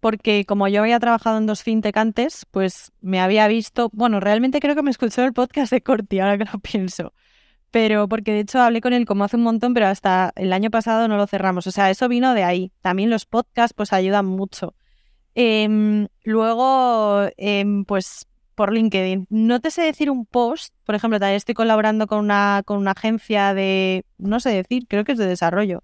[0.04, 4.60] porque como yo había trabajado en dos fintech antes, pues me había visto, bueno, realmente
[4.60, 7.14] creo que me escuchó el podcast de Corti, ahora que lo pienso,
[7.72, 10.70] Pero porque de hecho hablé con él como hace un montón, pero hasta el año
[10.72, 11.68] pasado no lo cerramos.
[11.68, 12.74] O sea, eso vino de ahí.
[12.82, 14.76] También los podcasts pues ayudan mucho.
[15.36, 19.28] Em, luego, em, pues por LinkedIn.
[19.30, 22.92] No te sé decir un post, por ejemplo, también estoy colaborando con una, con una
[22.92, 25.84] agencia de, no sé decir, creo que es de desarrollo.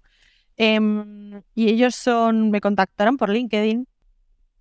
[0.56, 3.86] Em, y ellos son, me contactaron por LinkedIn.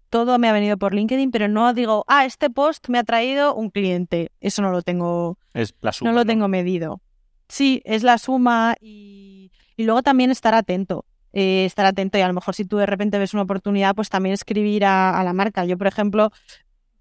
[0.09, 3.53] Todo me ha venido por LinkedIn, pero no digo, ah, este post me ha traído
[3.53, 4.31] un cliente.
[4.41, 7.01] Eso no lo tengo, Es la suma, no lo tengo medido.
[7.47, 11.05] Sí, es la suma y, y luego también estar atento.
[11.31, 14.09] eh, estar atento y a lo mejor si tú de repente ves una oportunidad, pues
[14.09, 15.63] también escribir a, a la marca.
[15.65, 16.31] Yo, por ejemplo,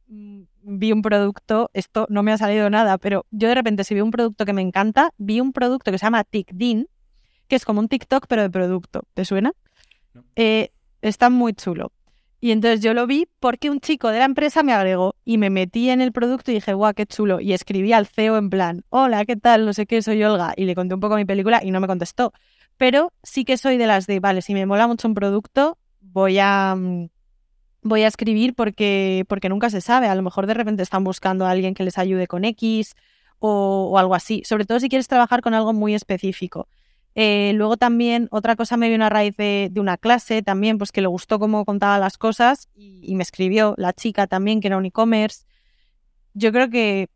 [0.09, 3.95] mm, vi un producto, esto no me ha salido nada, pero yo de repente si
[3.95, 6.89] vi un producto que me encanta, vi un producto que se llama TikDin,
[7.47, 9.05] que es como un TikTok pero de producto.
[9.15, 9.53] ¿Te suena?
[10.13, 10.25] No.
[10.37, 11.91] Eh, está muy chulo.
[12.41, 15.51] Y entonces yo lo vi porque un chico de la empresa me agregó y me
[15.51, 17.41] metí en el producto y dije, guau, qué chulo.
[17.41, 19.67] Y escribí al CEO en plan, hola, ¿qué tal?
[19.67, 20.55] No sé qué, soy Olga.
[20.57, 22.33] Y le conté un poco mi película y no me contestó.
[22.77, 26.39] Pero sí que soy de las de, vale, si me mola mucho un producto, voy
[26.39, 27.09] a, mm,
[27.83, 30.07] voy a escribir porque, porque nunca se sabe.
[30.07, 32.95] A lo mejor de repente están buscando a alguien que les ayude con X
[33.41, 34.43] o, o algo así.
[34.45, 36.69] Sobre todo si quieres trabajar con algo muy específico.
[37.21, 41.01] Eh, luego también otra cosa me vino a raíz de, una clase también, pues que
[41.01, 44.87] le gustó cómo contaba las cosas y, me escribió la chica también, que era un
[44.87, 45.45] e-commerce.
[46.35, 47.09] Yo creo que,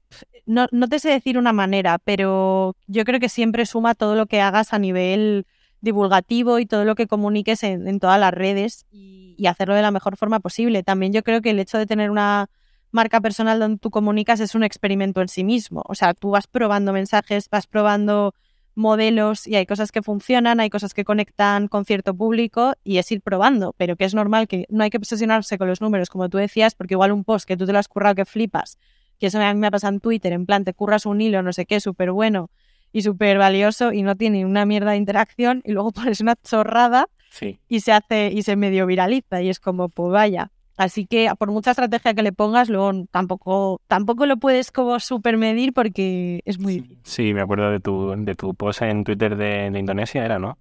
[0.45, 4.27] no, no te sé decir una manera, pero yo creo que siempre suma todo lo
[4.27, 5.47] que hagas a nivel
[5.83, 10.17] divulgativo y todo lo que comuniques en, todas las redes y hacerlo de la mejor
[10.17, 10.83] forma posible.
[10.83, 12.51] También yo creo que el hecho de tener una
[12.91, 15.85] marca personal donde tú comunicas es un experimento en sí mismo.
[15.87, 18.35] O sea, tú vas probando mensajes, vas probando
[18.75, 23.11] modelos y hay cosas que funcionan, hay cosas que conectan con cierto público y es
[23.13, 26.29] ir probando, pero que es normal que no hay que obsesionarse con los números, como
[26.29, 28.79] tú decías, porque igual un post que tú te lo has currado que flipas,
[29.19, 31.43] que eso a mí me ha pasado en Twitter, en plan te curras un hilo,
[31.43, 32.51] no sé qué, súper bueno
[32.93, 37.09] y súper valioso y no tiene una mierda de interacción y luego pones una chorrada
[37.31, 37.59] Sí.
[37.69, 40.51] y se hace y se medio viraliza y es como, pues vaya.
[40.77, 45.37] Así que por mucha estrategia que le pongas, luego tampoco, tampoco lo puedes como super
[45.37, 46.99] medir porque es muy difícil.
[47.05, 50.57] Sí, me acuerdo de tu, de tu post en Twitter de, de Indonesia, era, ¿no?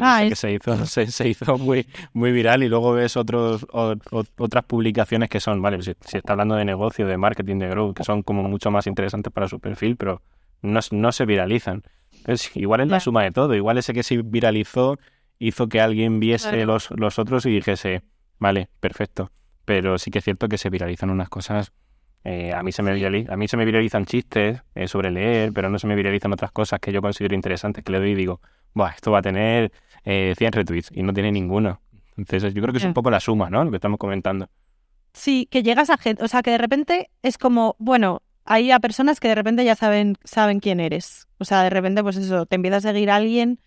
[0.00, 3.16] Ah, Ese que es- se hizo, se, se hizo muy, muy viral y luego ves
[3.16, 7.16] otros, o- o- otras publicaciones que son, vale, si, si está hablando de negocio, de
[7.16, 10.22] marketing, de growth, que son como mucho más interesantes para su perfil, pero
[10.62, 11.82] no, no se viralizan.
[12.18, 13.54] Entonces, igual es la suma de todo.
[13.54, 14.98] Igual ese que se viralizó
[15.38, 16.66] hizo que alguien viese Claro.
[16.66, 18.02] los, los otros y dijese,
[18.40, 19.30] vale, perfecto.
[19.64, 21.72] Pero sí que es cierto que se viralizan unas cosas.
[22.22, 23.00] eh, a, mí se me Sí.
[23.00, 26.30] virali- a mí se me viralizan chistes eh, sobre leer, pero no se me viralizan
[26.32, 28.42] otras cosas que yo considero interesantes que le doy y digo,
[28.74, 29.72] Buah, esto va a tener
[30.04, 31.80] eh, 100 retweets y no tiene ninguno.
[32.18, 33.64] Entonces yo creo que es un poco la suma, ¿no?
[33.64, 34.50] Lo que estamos comentando.
[35.14, 38.80] Sí, que llegas a gente, o sea, que de repente es como, bueno, hay a
[38.80, 41.26] personas que de repente ya saben, saben quién eres.
[41.38, 43.60] O sea, de repente, pues eso, te empieza a seguir alguien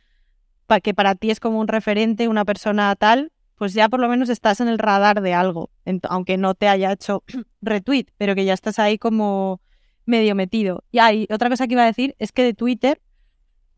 [0.68, 4.10] pa- que para ti es como un referente, una persona tal, pues ya por lo
[4.10, 5.70] menos estás en el radar de algo,
[6.10, 7.24] aunque no te haya hecho
[7.62, 9.62] retweet, pero que ya estás ahí como
[10.06, 10.84] medio metido.
[10.92, 13.02] Y hay otra cosa que iba a decir es que de Twitter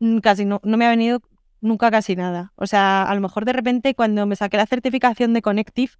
[0.00, 1.20] mm, casi no, no me ha venido
[1.60, 2.52] nunca casi nada.
[2.56, 5.92] O sea, a lo mejor de repente cuando me saqué la certificación de Connective,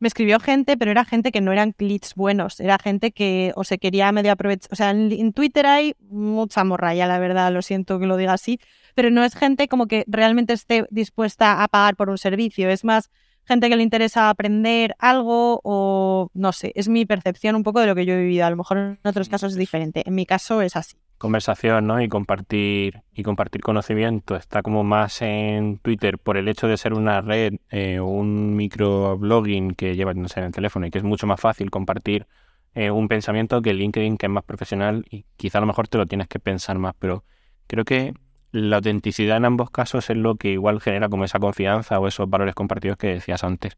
[0.00, 3.64] me escribió gente, pero era gente que no eran clics buenos, era gente que o
[3.64, 4.72] se quería medio aprovechar.
[4.72, 8.34] O sea, en, en Twitter hay mucha morralla, la verdad, lo siento que lo diga
[8.34, 8.60] así,
[8.98, 12.82] pero no es gente como que realmente esté dispuesta a pagar por un servicio, es
[12.82, 13.12] más
[13.44, 17.86] gente que le interesa aprender algo o no sé, es mi percepción un poco de
[17.86, 18.44] lo que yo he vivido.
[18.44, 20.96] A lo mejor en otros casos es diferente, en mi caso es así.
[21.16, 22.02] Conversación, ¿no?
[22.02, 24.34] Y compartir, y compartir conocimiento.
[24.34, 28.56] Está como más en Twitter por el hecho de ser una red eh, o un
[28.56, 32.26] microblogging que lleva, no sé, en el teléfono y que es mucho más fácil compartir
[32.74, 35.98] eh, un pensamiento que LinkedIn, que es más profesional y quizá a lo mejor te
[35.98, 37.22] lo tienes que pensar más, pero
[37.68, 38.12] creo que
[38.52, 42.28] la autenticidad en ambos casos es lo que igual genera como esa confianza o esos
[42.28, 43.76] valores compartidos que decías antes.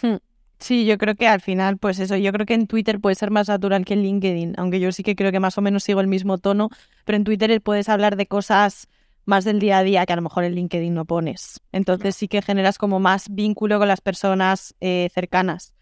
[0.00, 0.16] Hmm.
[0.58, 3.32] Sí, yo creo que al final, pues eso, yo creo que en Twitter puede ser
[3.32, 6.00] más natural que en LinkedIn, aunque yo sí que creo que más o menos sigo
[6.00, 6.68] el mismo tono,
[7.04, 8.88] pero en Twitter puedes hablar de cosas
[9.24, 11.60] más del día a día que a lo mejor en LinkedIn no pones.
[11.72, 15.74] Entonces sí que generas como más vínculo con las personas eh, cercanas.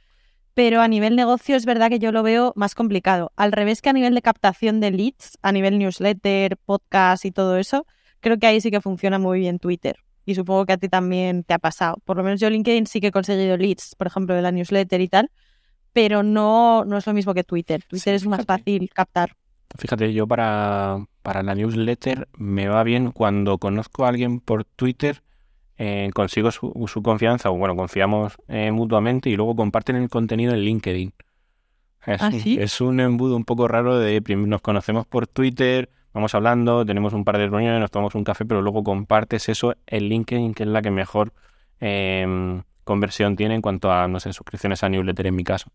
[0.54, 3.32] Pero a nivel negocio es verdad que yo lo veo más complicado.
[3.36, 7.56] Al revés que a nivel de captación de leads, a nivel newsletter, podcast y todo
[7.56, 7.86] eso,
[8.20, 9.96] creo que ahí sí que funciona muy bien Twitter.
[10.26, 11.96] Y supongo que a ti también te ha pasado.
[12.04, 15.00] Por lo menos yo LinkedIn sí que he conseguido leads, por ejemplo, de la newsletter
[15.00, 15.30] y tal,
[15.92, 17.82] pero no, no es lo mismo que Twitter.
[17.88, 18.58] Twitter Sí, es más fíjate.
[18.62, 19.36] fácil captar.
[19.78, 25.22] Fíjate, yo para, para la newsletter me va bien cuando conozco a alguien por Twitter,
[25.82, 30.52] eh, consigo su, su confianza, o bueno, confiamos eh, mutuamente y luego comparten el contenido
[30.52, 31.14] en LinkedIn.
[32.04, 32.58] Es, ¿Ah, sí?
[32.60, 37.24] es un embudo un poco raro de nos conocemos por Twitter, vamos hablando, tenemos un
[37.24, 40.68] par de reuniones, nos tomamos un café, pero luego compartes eso en LinkedIn, que es
[40.68, 41.32] la que mejor
[41.80, 45.70] em, conversión tiene en cuanto a, no sé, suscripciones a newsletter en mi caso.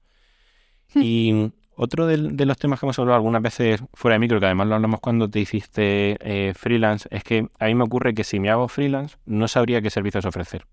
[0.94, 1.02] Hmm.
[1.02, 4.68] Y otro de, los temas que hemos hablado algunas veces fuera de micro, que además
[4.68, 8.40] lo hablamos cuando te hiciste eh, freelance, es que a mí me ocurre que si
[8.40, 10.66] me hago freelance no sabría qué servicios ofrecer.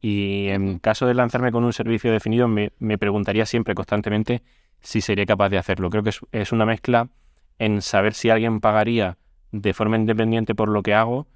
[0.00, 4.42] Y en caso de lanzarme con un servicio definido, me, preguntaría siempre constantemente
[4.80, 5.90] si sería capaz de hacerlo.
[5.90, 7.10] Creo que es, una mezcla
[7.58, 9.18] en saber si alguien pagaría
[9.52, 11.26] de forma independiente por lo que hago,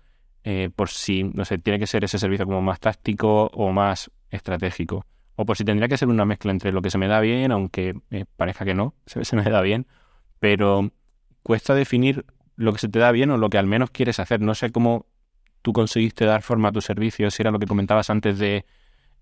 [0.45, 4.11] eh, por si, no sé, tiene que ser ese servicio como más táctico o más
[4.31, 5.05] estratégico.
[5.37, 7.53] O por si tendría que ser una mezcla entre lo que se me da bien,
[7.53, 9.87] aunque me parezca que no, se, me da bien,
[10.39, 10.91] pero
[11.43, 12.25] cuesta definir
[12.57, 14.41] lo que se te da bien o lo que al menos quieres hacer.
[14.41, 15.07] No sé cómo
[15.63, 18.65] tú conseguiste dar forma a tu servicio, si era lo que comentabas antes de,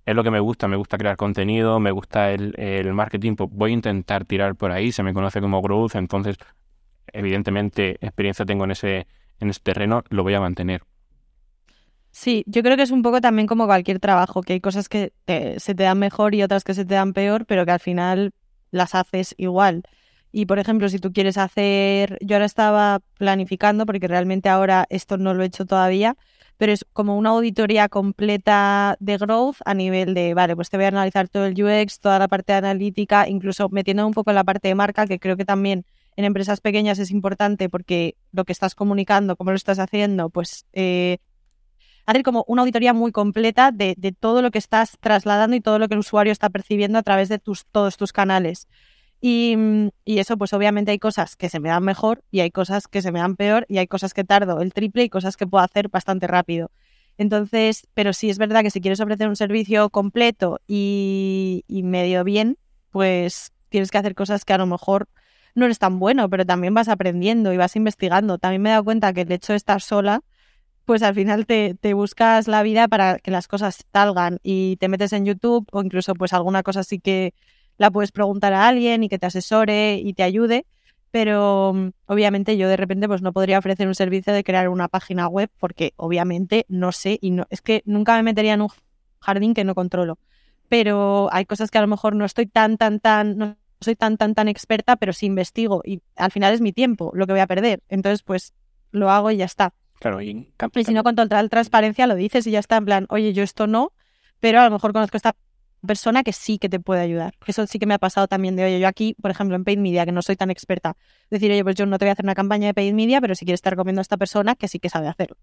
[0.05, 3.71] es lo que me gusta, me gusta crear contenido, me gusta el, marketing, pues voy
[3.71, 6.37] a intentar tirar por ahí, se me conoce como growth, entonces
[7.13, 9.07] evidentemente experiencia tengo en ese,
[9.39, 10.83] en ese terreno, lo voy a mantener.
[12.13, 15.13] Sí, yo creo que es un poco también como cualquier trabajo, que hay cosas que
[15.27, 18.33] se te dan mejor y otras que se te dan peor, pero que al final
[18.71, 19.83] las haces igual.
[20.31, 25.17] Y por ejemplo, si tú quieres hacer, yo ahora estaba planificando, porque realmente ahora esto
[25.17, 26.17] no lo he hecho todavía,
[26.59, 30.85] pero es como una auditoría completa de growth a nivel de, vale, pues te voy
[30.85, 34.45] a analizar todo el UX, toda la parte analítica, incluso metiendo un poco en la
[34.45, 35.85] parte de marca, que creo que también
[36.17, 40.67] en empresas pequeñas es importante porque lo que estás comunicando, cómo lo estás haciendo, pues
[40.73, 41.19] eh,
[42.07, 45.79] hacer como una auditoría muy completa de, de, todo lo que estás trasladando y todo
[45.79, 48.67] lo que el usuario está percibiendo a través de tus, todos tus canales.
[49.23, 52.89] Mm, y, eso, pues obviamente hay cosas que se me dan mejor y hay cosas
[52.89, 55.47] que se me dan peor y hay cosas que tardo el triple y cosas que
[55.47, 56.71] puedo hacer bastante rápido.
[57.19, 62.59] Entonces, pero sí es verdad que si quieres ofrecer un servicio completo y, medio bien,
[62.91, 65.09] pues tienes que hacer cosas que a lo mejor
[65.55, 68.39] no eres tan bueno, pero también vas aprendiendo y vas investigando.
[68.39, 70.23] También me he dado cuenta que el hecho de estar sola,
[70.85, 74.89] pues al final te, te, buscas la vida para que las cosas salgan y te
[74.89, 77.35] metes en YouTube o incluso pues alguna cosa así que
[77.79, 80.67] la puedes preguntar a alguien y que te asesore y te ayude,
[81.11, 84.89] pero mm, obviamente yo de repente pues no podría ofrecer un servicio de crear una
[84.89, 88.69] página web porque obviamente no sé y no es que nunca me metería en un
[89.21, 90.19] jardín que no controlo.
[90.69, 94.17] Pero hay cosas que a lo mejor no estoy tan tan tan no soy tan
[94.17, 97.41] tan tan experta, pero sí investigo y al final es mi tiempo lo que voy
[97.41, 97.83] a perder.
[97.89, 98.55] Entonces pues
[98.91, 99.75] lo hago y ya está.
[100.03, 103.07] Claro, y, y si no con total transparencia lo dices y ya está en plan,
[103.09, 103.93] "Oye, yo esto no,
[104.41, 105.37] pero a lo mejor conozco esta
[105.87, 107.35] persona que sí que te puede ayudar.
[107.47, 109.79] Eso sí que me ha pasado también de, oye, yo aquí, por ejemplo, en paid
[109.79, 110.97] media, que no soy tan experta,
[111.31, 113.37] decir, oye, pues yo no te voy a hacer una campaña de paid media, pero
[113.37, 115.37] si quieres te recomiendo a esta persona que sí que sabe hacerlo.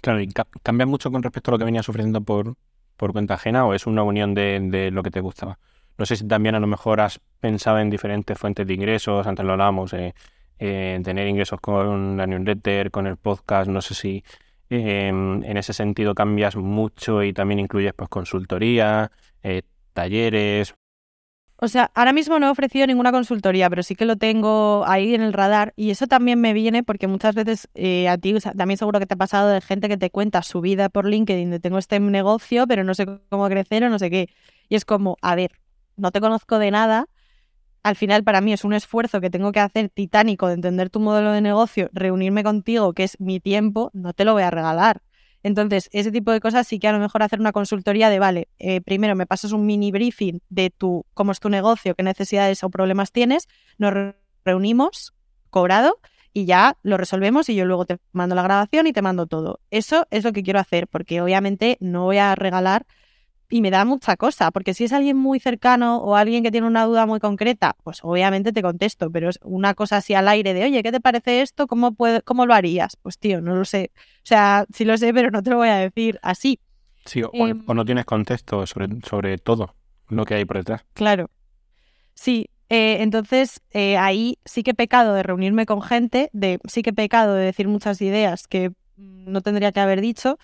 [0.00, 0.28] Claro, ¿y
[0.62, 2.56] cambia mucho con respecto a lo que venías ofreciendo por,
[2.96, 5.58] por cuenta ajena o es una unión de, lo que te gustaba?
[5.98, 9.44] No sé si también a lo mejor has pensado en diferentes fuentes de ingresos, antes
[9.44, 10.14] lo hablábamos, eh,
[11.02, 14.24] tener ingresos con la newsletter, con el podcast, no sé si
[14.70, 19.10] em, en ese sentido cambias mucho y también incluyes pues consultoría,
[19.42, 20.74] eh, talleres.
[21.56, 25.14] O sea, ahora mismo no he ofrecido ninguna consultoría, pero sí que lo tengo ahí
[25.14, 28.78] en el radar y eso también me viene porque muchas veces eh, a ti también
[28.78, 31.60] seguro que te ha pasado de gente que te cuenta su vida por LinkedIn de
[31.60, 34.28] tengo este negocio, pero no sé cómo crecer o no sé qué.
[34.68, 35.52] Y es como, a ver,
[35.96, 37.06] no te conozco de nada.
[37.82, 41.00] Al final para mí es un esfuerzo que tengo que hacer titánico de entender tu
[41.00, 45.02] modelo de negocio, reunirme contigo, que es mi tiempo, no te lo voy a regalar.
[45.42, 48.48] Entonces, ese tipo de cosas sí que a lo mejor hacer una consultoría de, vale,
[48.60, 52.62] eh, primero me pasas un mini briefing de tu, cómo es tu negocio, qué necesidades
[52.62, 53.92] o problemas tienes, nos
[54.44, 55.14] reunimos,
[55.50, 55.98] cobrado,
[56.32, 59.60] y ya lo resolvemos y yo luego te mando la grabación y te mando todo.
[59.70, 62.86] Eso es lo que quiero hacer, porque obviamente no voy a regalar
[63.52, 66.66] y me da mucha cosa, porque si es alguien muy cercano o alguien que tiene
[66.66, 70.54] una duda muy concreta, pues obviamente te contesto, pero es una cosa así al aire
[70.54, 71.66] de, oye, ¿qué te parece esto?
[71.66, 72.96] ¿Cómo, puede, cómo lo harías?
[72.96, 73.90] Pues tío, no lo sé.
[73.94, 76.60] O sea, sí lo sé, pero no te lo voy a decir así.
[77.04, 79.74] Sí, o, em, no tienes contexto sobre, sobre todo
[80.08, 80.86] lo que hay por detrás.
[80.94, 81.28] Claro.
[82.14, 86.80] Sí, eh, entonces eh, ahí sí que he pecado de reunirme con gente, de sí
[86.80, 90.38] que he pecado de decir muchas ideas que no tendría que haber dicho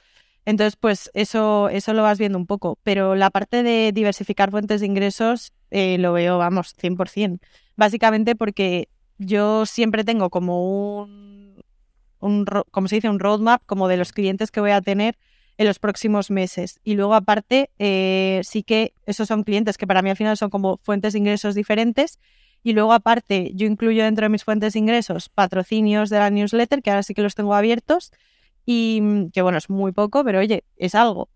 [0.49, 2.79] entonces, pues eso, eso lo vas viendo un poco.
[2.83, 7.39] Pero la parte de diversificar fuentes de ingresos eh, lo veo, vamos, 100%.
[7.77, 8.89] Básicamente porque
[9.19, 11.63] yo siempre tengo como un,
[12.21, 15.19] un, como se dice, un roadmap como de los clientes que voy a tener
[15.59, 16.81] en los próximos meses.
[16.83, 20.49] Y luego aparte, eh, sí que esos son clientes que para mí al final son
[20.49, 22.19] como fuentes de ingresos diferentes.
[22.63, 26.81] Y luego aparte, yo incluyo dentro de mis fuentes de ingresos patrocinios de la newsletter,
[26.81, 28.13] que ahora sí que los tengo abiertos
[28.69, 31.31] y mm, que bueno, es muy poco, pero oye, es algo.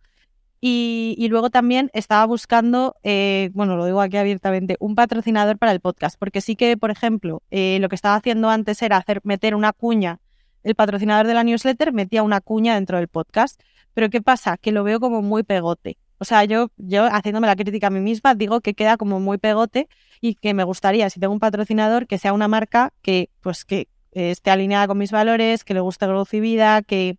[0.60, 5.80] Y, luego también estaba buscando, eh, bueno, lo digo aquí abiertamente, un patrocinador para el
[5.80, 9.56] podcast, porque sí que, por ejemplo, eh, lo que estaba haciendo antes era hacer, meter
[9.56, 10.20] una cuña
[10.62, 13.60] el patrocinador de la newsletter metía una cuña dentro del podcast.
[13.94, 14.56] Pero ¿qué pasa?
[14.58, 15.98] Que lo veo como muy pegote.
[16.18, 19.38] O sea, yo, yo haciéndome la crítica a mí misma, digo que queda como muy
[19.38, 19.88] pegote
[20.20, 23.88] y que me gustaría, si tengo un patrocinador, que sea una marca que, pues, que
[24.12, 27.18] esté alineada con mis valores, que le guste growth y vida, que,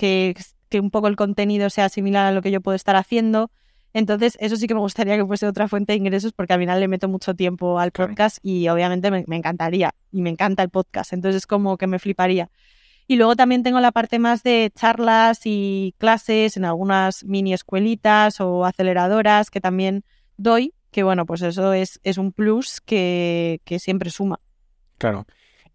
[0.00, 0.34] que,
[0.70, 3.50] que un poco el contenido sea similar a lo que yo puedo estar haciendo.
[3.92, 6.80] Entonces, eso sí que me gustaría que fuese otra fuente de ingresos porque al final
[6.80, 11.12] le meto mucho tiempo al podcast y obviamente me, encantaría y me encanta el podcast.
[11.12, 12.48] Entonces, es como que me fliparía.
[13.06, 18.40] Y luego también tengo la parte más de charlas y clases en algunas mini escuelitas
[18.40, 20.04] o aceleradoras que también
[20.38, 24.40] doy, que bueno, pues eso es, es un plus que, que siempre suma.
[24.96, 25.26] Claro.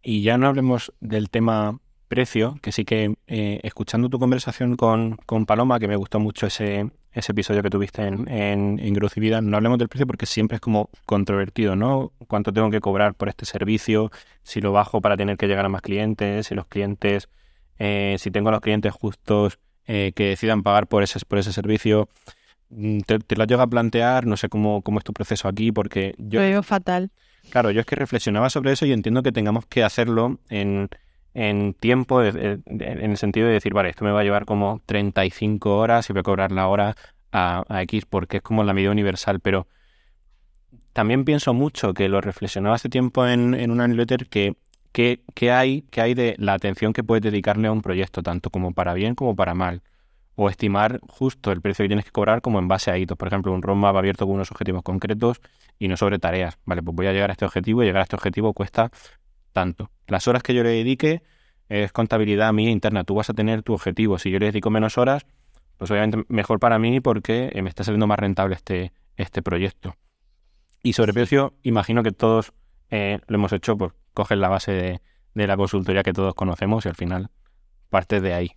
[0.01, 5.17] Y ya no hablemos del tema precio, que sí que eh, escuchando tu conversación con,
[5.25, 9.17] con, Paloma, que me gustó mucho ese, ese episodio que tuviste en, en, en Growth
[9.17, 12.11] y Vida, no hablemos del precio porque siempre es como controvertido, ¿no?
[12.27, 14.11] ¿Cuánto tengo que cobrar por este servicio?
[14.43, 17.29] Si lo bajo para tener que llegar a más clientes, si los clientes,
[17.79, 21.53] eh, si tengo a los clientes justos eh, que decidan pagar por ese, por ese
[21.53, 22.09] servicio.
[22.69, 25.71] Mm, te, te, lo llego a plantear, no sé cómo, cómo es tu proceso aquí,
[25.71, 26.39] porque yo...
[26.39, 27.11] Lo veo fatal.
[27.51, 30.89] Claro, yo es que reflexionaba sobre eso y entiendo que tengamos que hacerlo en
[31.35, 35.77] en tiempo, en el sentido de decir, vale, esto me va a llevar como 35
[35.77, 36.95] horas y voy a cobrar la hora
[37.33, 39.67] a, X porque es como la medida universal, pero
[40.93, 44.55] también pienso mucho que lo reflexionaba hace tiempo en, en una newsletter que,
[44.93, 48.93] que, hay, hay de la atención que puedes dedicarle a un proyecto, tanto como para
[48.93, 49.81] bien como para mal.
[50.35, 53.17] O estimar justo el precio que tienes que cobrar como en base a hitos.
[53.17, 55.41] Por ejemplo, un roadmap abierto con unos objetivos concretos
[55.79, 56.57] y no sobre tareas.
[56.65, 58.89] Vale, pues voy a llegar a este objetivo y llegar a este objetivo cuesta
[59.55, 59.89] tanto.
[60.07, 61.23] Las horas que yo le dedique
[61.69, 63.05] es contabilidad mía interna.
[63.05, 64.19] Tú vas a tener tu objetivo.
[64.19, 65.25] Si yo le dedico menos horas,
[65.77, 69.95] pues obviamente mejor para mí porque me está saliendo más rentable este, este proyecto.
[70.83, 72.51] Y sobre precio, imagino que todos
[72.91, 75.01] eh, lo hemos hecho, pues coges la base de,
[75.33, 77.29] de la consultoría que todos conocemos y al final
[77.89, 78.51] parte de ahí.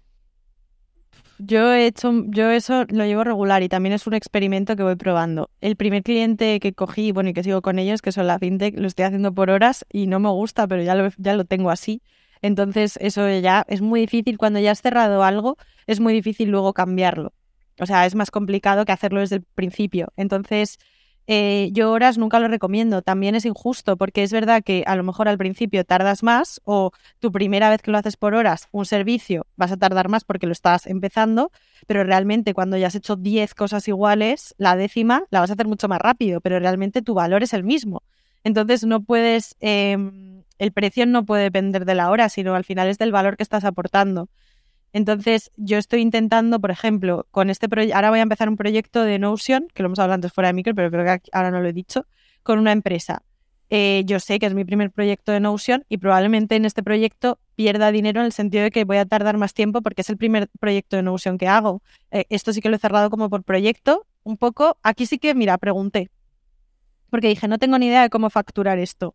[1.38, 4.96] Yo he hecho, yo eso lo llevo regular y también es un experimento que voy
[4.96, 5.50] probando.
[5.60, 8.76] El primer cliente que cogí, bueno, y que sigo con ellos, que son la fintech,
[8.76, 11.70] lo estoy haciendo por horas y no me gusta, pero ya lo, ya lo tengo
[11.70, 12.02] así.
[12.42, 14.36] Entonces, eso ya es muy difícil.
[14.36, 17.32] Cuando ya has cerrado algo, es muy difícil luego cambiarlo.
[17.80, 20.08] O sea, es más complicado que hacerlo desde el principio.
[20.16, 20.78] Entonces,
[21.30, 23.02] eh, yo horas nunca lo recomiendo.
[23.02, 26.90] También es injusto porque es verdad que a lo mejor al principio tardas más o
[27.18, 30.46] tu primera vez que lo haces por horas, un servicio, vas a tardar más porque
[30.46, 31.52] lo estás empezando,
[31.86, 35.68] pero realmente cuando ya has hecho 10 cosas iguales, la décima la vas a hacer
[35.68, 38.02] mucho más rápido, pero realmente tu valor es el mismo.
[38.42, 42.88] Entonces no puedes, em, el precio no puede depender de la hora, sino al final
[42.88, 44.30] es del valor que estás aportando.
[44.92, 49.02] Entonces, yo estoy intentando, por ejemplo, con este proyecto, ahora voy a empezar un proyecto
[49.02, 51.60] de Notion, que lo hemos hablado antes fuera de micro, pero creo que ahora no
[51.60, 52.06] lo he dicho,
[52.42, 53.22] con una empresa.
[53.70, 57.38] Eh, yo sé que es mi primer proyecto de Notion y probablemente en este proyecto
[57.54, 60.16] pierda dinero en el sentido de que voy a tardar más tiempo porque es el
[60.16, 61.82] primer proyecto de Notion que hago.
[62.10, 64.78] Eh, esto sí que lo he cerrado como por proyecto, un poco.
[64.82, 66.10] Aquí sí que, mira, pregunté,
[67.10, 69.14] porque dije, no tengo ni idea de cómo facturar esto.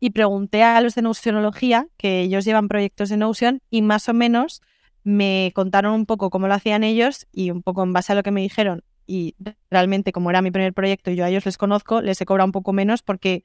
[0.00, 4.14] Y pregunté a los de Notionología, que ellos llevan proyectos de Notion, y más o
[4.14, 4.62] menos
[5.04, 8.22] me contaron un poco cómo lo hacían ellos y un poco en base a lo
[8.22, 9.36] que me dijeron y
[9.70, 12.46] realmente como era mi primer proyecto y yo a ellos les conozco, les he cobrado
[12.46, 13.44] un poco menos porque,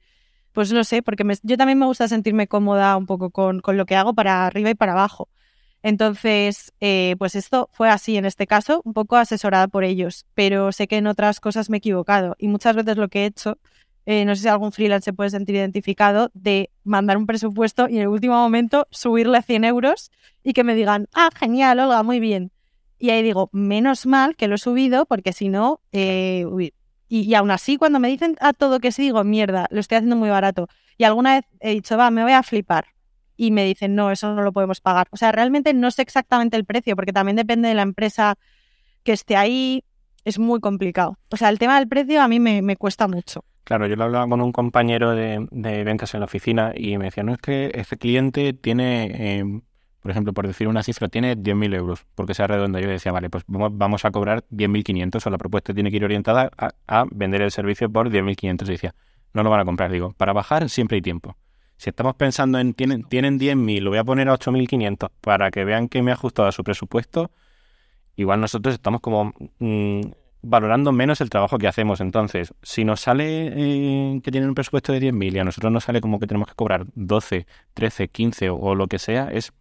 [0.52, 3.86] pues no sé, porque yo también me gusta sentirme cómoda un poco con, con, lo
[3.86, 5.28] que hago para arriba y para abajo.
[5.82, 10.72] Entonces, eh, pues esto fue así en este caso, un poco asesorada por ellos, pero
[10.72, 13.58] sé que en otras cosas me he equivocado y muchas veces lo que he hecho
[14.10, 17.96] eh, no sé si algún freelance se puede sentir identificado, de mandar un presupuesto y
[17.96, 20.10] en el último momento subirle 100 euros
[20.42, 22.50] y que me digan, ah, genial, Olga, muy bien.
[22.98, 26.44] Y ahí digo, menos mal que lo he subido porque si no, eh,
[27.08, 30.16] y, aún así cuando me dicen a todo que sí, digo, mierda, lo estoy haciendo
[30.16, 30.68] muy barato.
[30.98, 32.86] Y alguna vez he dicho, va, me voy a flipar.
[33.36, 35.06] Y me dicen, no, eso no lo podemos pagar.
[35.10, 38.36] O sea, realmente no sé exactamente el precio porque también depende de la empresa
[39.04, 39.84] que esté ahí.
[40.24, 41.18] Es muy complicado.
[41.30, 43.44] O sea, el tema del precio a mí me, me cuesta mucho.
[43.68, 45.46] Claro, yo lo hablaba con un compañero de,
[45.84, 49.60] ventas en la oficina y me decía, no, es que este cliente tiene, em,
[50.00, 52.78] por ejemplo, por decir una cifra, tiene 10.000 euros, porque sea redondo.
[52.78, 56.50] Yo decía, vale, pues vamos a cobrar 10.500 o la propuesta tiene que ir orientada
[56.86, 58.68] a, vender el servicio por 10.500.
[58.68, 58.94] Y decía,
[59.34, 59.92] no lo van a comprar.
[59.92, 61.36] Digo, para bajar siempre hay tiempo.
[61.76, 65.66] Si estamos pensando en, tienen, tienen 10.000, lo voy a poner a 8.500 para que
[65.66, 67.30] vean que me ha ajustado a su presupuesto,
[68.16, 69.34] igual nosotros estamos como...
[69.58, 70.00] Mm,
[70.42, 72.00] valorando menos el trabajo que hacemos.
[72.00, 75.84] Entonces, si nos sale eh, que tienen un presupuesto de 10.000 y a nosotros nos
[75.84, 79.52] sale como que tenemos que cobrar 12, 13, 15 o, lo que sea, es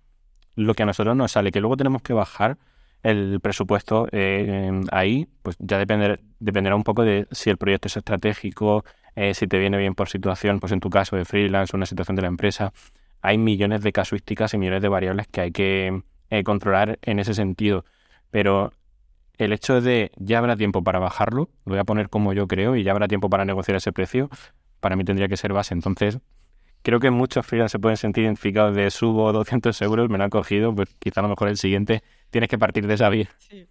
[0.55, 1.51] lo que a nosotros nos sale.
[1.51, 2.57] Que luego tenemos que bajar
[3.03, 7.97] el presupuesto eh, ahí, pues ya depender, dependerá un poco de si el proyecto es
[7.97, 8.83] estratégico,
[9.15, 12.15] eh, si te viene bien por situación, pues en tu caso de freelance, una situación
[12.15, 12.73] de la empresa.
[13.21, 16.03] hay millones de casuísticas y millones de variables que hay que
[16.43, 17.85] controlar en ese sentido.
[18.29, 18.73] Pero
[19.37, 22.75] el hecho de ya habrá tiempo para bajarlo, lo voy a poner como yo creo,
[22.75, 24.29] y ya habrá tiempo para negociar ese precio,
[24.79, 25.73] para mí tendría que ser base.
[25.73, 26.19] Entonces,
[26.81, 30.29] creo que muchos freelance se pueden sentir identificados de subo 200 euros, me lo han
[30.29, 33.29] cogido, pues quizá a lo mejor el siguiente tienes que partir de esa vía.
[33.37, 33.67] Sí.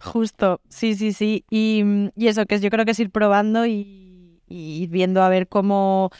[0.00, 1.44] Justo, sí, sí, sí.
[1.48, 5.48] Y, y, eso, que yo creo que es ir probando y, y viendo a ver
[5.48, 6.10] cómo,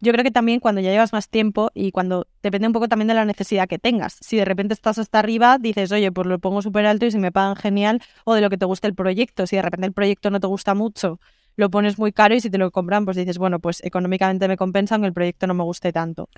[0.00, 3.08] yo creo que también cuando ya llevas más tiempo y cuando depende un poco también
[3.08, 4.18] de la necesidad que tengas.
[4.20, 7.18] Si de repente estás hasta arriba, dices, oye, pues lo pongo súper alto y si
[7.18, 9.46] me pagan genial, o de lo que te gusta el proyecto.
[9.46, 11.18] Si de repente el proyecto no te gusta mucho,
[11.56, 14.56] lo pones muy caro y si te lo compran, pues dices, bueno, pues económicamente me
[14.56, 16.28] compensa aunque el proyecto no me guste tanto.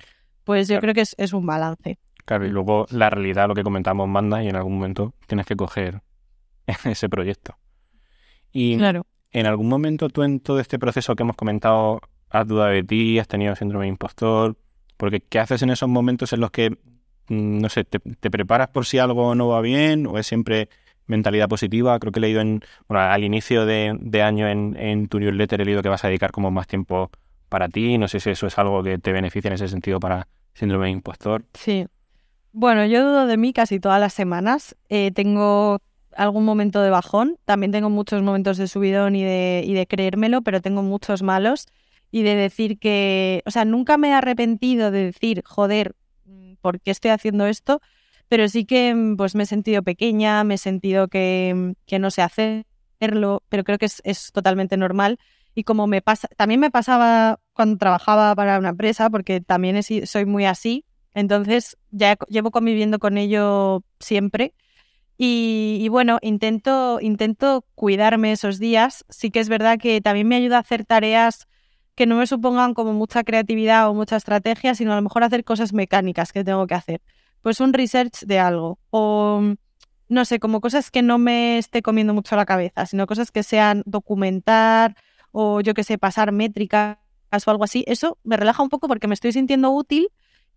[0.43, 1.99] Pues yo creo que es, es un balance.
[2.25, 5.55] Claro, y luego la realidad, lo que comentamos, manda y en algún momento tienes que
[5.55, 6.01] coger
[6.85, 7.57] ese proyecto.
[8.51, 9.05] Y claro.
[9.31, 12.01] en algún momento tú en todo este proceso que hemos comentado
[12.31, 14.55] has dudado de ti, has tenido síndrome de impostor,
[14.97, 16.71] porque ¿qué haces en esos momentos en los que,
[17.27, 20.69] mm, no sé, te, preparas por si algo no va bien o es siempre
[21.07, 21.97] mentalidad positiva?
[21.99, 25.81] Creo que he leído en, bueno, al inicio de, año en, tu newsletter he leído
[25.81, 27.11] que vas a dedicar como más tiempo
[27.49, 30.27] para ti, no sé si eso es algo que te beneficia en ese sentido para
[30.53, 31.43] síndrome de impostor.
[31.53, 31.85] Sí.
[32.53, 34.75] Bueno, yo dudo de mí casi todas las semanas.
[34.89, 35.79] Eh, tengo
[36.15, 40.41] algún momento de bajón, también tengo muchos momentos de subidón y de, y de creérmelo,
[40.41, 41.67] pero tengo muchos malos
[42.11, 45.95] y de decir que, o sea, nunca me he arrepentido de decir, joder,
[46.25, 47.81] mm, ¿por qué estoy haciendo esto?
[48.27, 51.99] Pero sí que mm, pues me he sentido pequeña, me he sentido que, mm, que
[51.99, 55.19] no sé hacerlo, pero creo que es, es, totalmente normal.
[55.55, 60.25] Y como me pasa, también me pasaba cuando trabajaba para una empresa, porque también soy
[60.25, 64.53] muy así, entonces ya llevo conviviendo con ello siempre.
[65.17, 69.05] Y, y, bueno, intento, intento cuidarme esos días.
[69.09, 71.47] Sí que es verdad que también me ayuda a hacer tareas
[72.01, 75.43] que no me supongan como mucha creatividad o mucha estrategia, sino a lo mejor hacer
[75.43, 76.99] cosas mecánicas que tengo que hacer.
[77.43, 78.79] Pues un research de algo.
[78.89, 79.53] O
[80.09, 83.43] no sé, como cosas que no me esté comiendo mucho la cabeza, sino cosas que
[83.43, 84.95] sean documentar
[85.31, 86.97] o yo que sé, pasar métricas
[87.45, 87.83] o algo así.
[87.85, 90.07] Eso me relaja un poco porque me estoy sintiendo útil,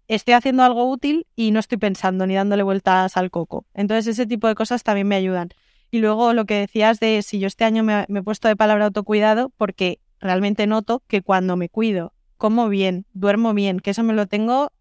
[0.09, 3.67] estoy haciendo algo útil y no estoy pensando ni dándole vueltas al coco.
[3.75, 5.51] Entonces ese tipo de cosas también me ayudan.
[5.91, 8.57] Y luego lo que decías de si yo este año me, me he puesto de
[8.57, 14.03] palabra autocuidado, porque realmente noto que cuando me cuido, como bien, duermo bien, que eso
[14.03, 14.73] me lo tengo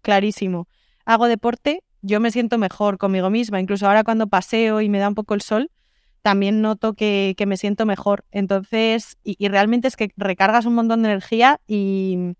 [0.00, 0.68] clarísimo,
[1.04, 3.60] hago deporte, yo me siento mejor conmigo misma.
[3.60, 5.70] Incluso ahora cuando paseo y me da un poco el sol,
[6.22, 8.24] también noto que, me siento mejor.
[8.30, 12.34] Entonces, y, realmente es que recargas un montón de energía y,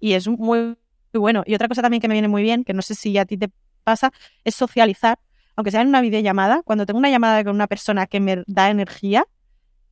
[0.00, 0.76] y es muy, muy,
[1.12, 1.42] bueno.
[1.46, 3.36] Y otra cosa también que me viene muy bien, que no sé si a ti
[3.36, 3.50] te
[3.84, 4.10] pasa,
[4.44, 5.18] es socializar,
[5.54, 6.62] aunque sea en una videollamada.
[6.62, 9.26] Cuando tengo una llamada con una persona que me da energía,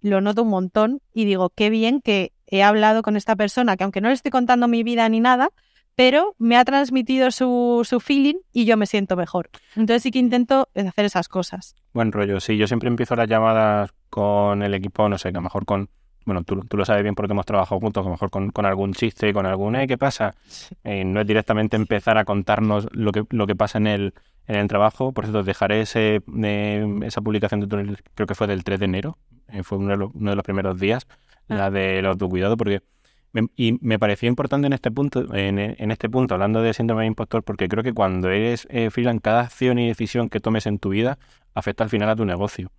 [0.04, 3.84] lo noto un montón y digo, qué bien que he hablado con esta persona, que
[3.84, 5.48] aunque no le estoy contando mi vida ni nada,
[5.96, 9.48] pero me ha transmitido su, su, feeling y yo me siento mejor.
[9.76, 11.74] Entonces sí que intento hacer esas cosas.
[11.94, 15.40] Buen rollo, sí, yo siempre empiezo las llamadas con el equipo, no sé, a lo
[15.40, 15.88] mejor con,
[16.26, 18.66] bueno, tú, tú lo sabes bien porque hemos trabajado juntos, a lo mejor con, con
[18.66, 20.34] algún chiste, con algún, eh, ¿qué pasa?
[20.82, 24.14] Eh, no es directamente empezar a contarnos lo que, lo que pasa en el,
[24.46, 25.12] en el trabajo.
[25.12, 28.84] Por cierto, dejaré ese, eh, esa publicación de túnel, creo que fue del 3 de
[28.84, 29.18] enero,
[29.48, 31.06] eh, fue uno de, los, uno de, los, primeros días,
[31.48, 31.54] ah.
[31.54, 32.82] la del autocuidado, porque
[33.32, 37.02] me, y me pareció importante en este punto, en, en, este punto, hablando de síndrome
[37.02, 40.66] de impostor, porque creo que cuando eres eh, freelance, cada acción y decisión que tomes
[40.66, 41.18] en tu vida
[41.54, 42.70] afecta al final a tu negocio.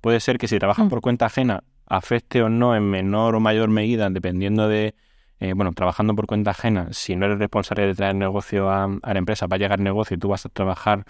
[0.00, 0.88] Puede ser que si trabajas mm.
[0.88, 4.94] por cuenta ajena afecte o no en menor o mayor medida, dependiendo de,
[5.40, 9.18] eh, bueno, trabajando por cuenta ajena, si no eres responsable de traer negocio a, la
[9.18, 11.04] empresa, va a llegar negocio y tú vas a trabajar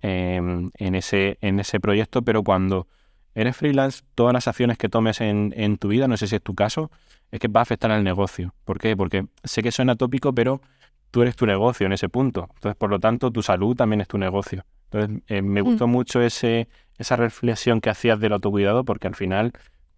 [0.00, 2.86] em, en, ese, en ese proyecto, pero cuando
[3.34, 6.42] eres freelance, todas las acciones que tomes en, en, tu vida, no sé si es
[6.42, 6.90] tu caso,
[7.30, 8.54] es que va a afectar al negocio.
[8.64, 8.96] ¿Por qué?
[8.96, 10.60] Porque sé que suena tópico, pero
[11.10, 12.48] tú eres tu negocio en ese punto.
[12.54, 14.64] Entonces, por lo tanto, tu salud también es tu negocio.
[14.90, 15.64] Entonces, eh, me mm.
[15.64, 16.68] gustó mucho ese,
[16.98, 19.52] esa reflexión que hacías del autocuidado, porque al final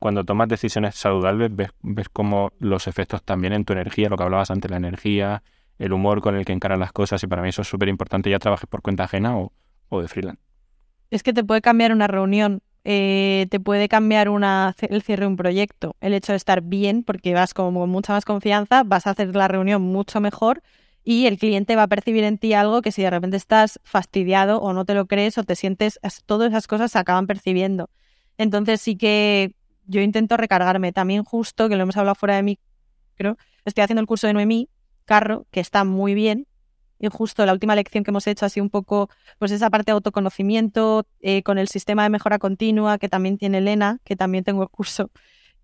[0.04, 4.22] cuando tomas decisiones saludables ves, ves como los efectos también en tu energía, lo que
[4.22, 5.42] hablabas antes, la energía,
[5.78, 8.28] el humor con el que encaran las cosas y para mí eso es súper importante,
[8.28, 9.54] ya trabajes por cuenta ajena o,
[9.88, 10.42] o, de freelance.
[11.10, 15.28] Es que te puede cambiar una reunión, eh, te puede cambiar una, el cierre de
[15.28, 19.12] un proyecto, el hecho de estar bien porque vas con mucha más confianza, vas a
[19.12, 20.60] hacer la reunión mucho mejor
[21.02, 24.60] y el cliente va a percibir en ti algo que si de repente estás fastidiado
[24.60, 27.88] o no te lo crees o te sientes, todas esas cosas se acaban percibiendo.
[28.36, 29.54] Entonces sí que
[29.86, 30.92] yo intento recargarme.
[30.92, 32.58] También justo, que lo hemos hablado fuera de mí,
[33.16, 34.68] creo, estoy haciendo el curso de Noemí
[35.04, 36.46] Carro, que está muy bien.
[36.98, 39.90] Y justo la última lección que hemos hecho ha sido un poco pues esa parte
[39.90, 44.44] de autoconocimiento eh, con el sistema de mejora continua que también tiene Elena, que también
[44.44, 45.10] tengo el curso.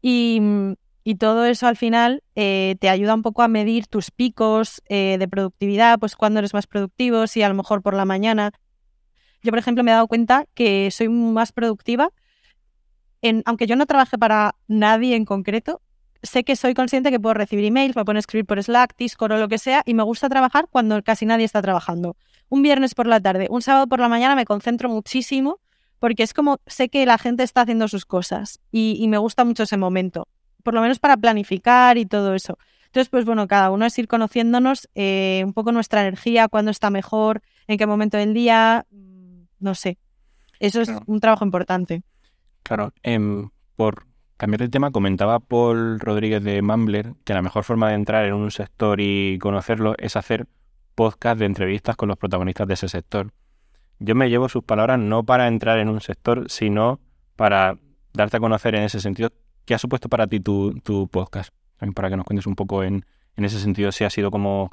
[0.02, 0.40] Y,
[1.02, 5.16] Y todo eso al final eh, te ayuda un poco a medir tus picos eh,
[5.18, 8.52] de productividad, pues cuando eres más productivo, si a lo mejor por la mañana.
[9.42, 12.10] Yo, por ejemplo, me he dado cuenta que soy más productiva,
[13.22, 15.80] en, aunque yo no trabaje para nadie en concreto,
[16.22, 19.36] sé que soy consciente que puedo recibir emails, me puedo escribir por Slack, Discord o
[19.38, 22.16] lo que sea, y me gusta trabajar cuando casi nadie está trabajando.
[22.48, 25.60] Un viernes por la tarde, un sábado por la mañana me concentro muchísimo
[25.98, 29.64] porque es como sé que la gente está haciendo sus cosas y, me gusta mucho
[29.64, 30.26] ese momento,
[30.64, 32.58] por lo menos para planificar y todo eso.
[32.86, 36.90] Entonces, pues bueno, cada uno es ir conociéndonos eh, un poco nuestra energía, cuándo está
[36.90, 39.98] mejor, en qué momento del día, mm, no sé.
[40.58, 42.02] Eso es un trabajo importante.
[42.70, 44.06] Claro, em, por
[44.36, 48.34] cambiar de tema, comentaba Paul Rodríguez de Mumbler que la mejor forma de entrar en
[48.34, 50.46] un sector y conocerlo es hacer
[50.94, 53.32] podcast de entrevistas con los protagonistas de ese sector
[54.00, 57.00] yo me llevo sus palabras no para entrar en un sector, sino
[57.36, 57.78] para
[58.14, 59.30] darte a conocer en ese sentido
[59.66, 61.54] qué ha supuesto para ti tu, podcast.
[61.76, 63.04] También para que nos cuentes un poco en,
[63.36, 64.70] ese sentido si ha sido como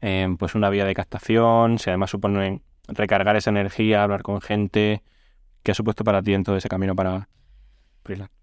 [0.00, 5.02] eh, pues una vía de captación, si además supone recargar esa energía, hablar con gente.
[5.62, 7.28] ¿Qué ha supuesto para ti en todo ese camino para,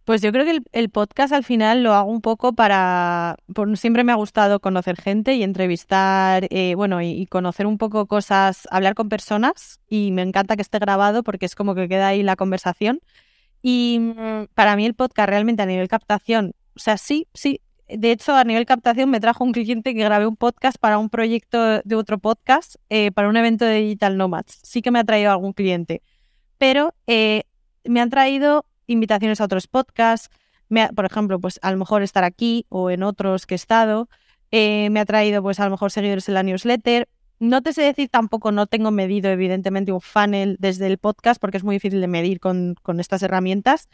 [0.06, 3.38] pues yo creo que el, podcast al final lo hago un poco para...
[3.74, 8.68] siempre me ha gustado conocer gente y entrevistar, eh, bueno, y, conocer un poco cosas,
[8.70, 12.22] hablar con personas y me encanta que esté grabado porque es como que queda ahí
[12.22, 13.00] la conversación.
[13.64, 17.62] Y mm, para mí el podcast realmente a nivel captación, o sea, sí, sí.
[17.88, 21.10] De hecho, a nivel captación me trajo un cliente que grabé un podcast para un
[21.10, 24.60] proyecto de otro podcast, eh, para un evento de Digital Nomads.
[24.64, 26.02] Sí que me ha traído algún cliente.
[26.58, 27.44] Pero eh,
[27.84, 30.30] me han traído invitaciones a otros podcasts,
[30.96, 34.10] por ejemplo, pues a lo mejor estar aquí o en otros que he estado,
[34.52, 37.08] eh, me ha traído pues a lo mejor seguidores en la newsletter.
[37.40, 41.58] No te sé decir tampoco, no tengo medido evidentemente un funnel desde el podcast porque
[41.58, 43.90] es muy difícil de medir con, estas herramientas,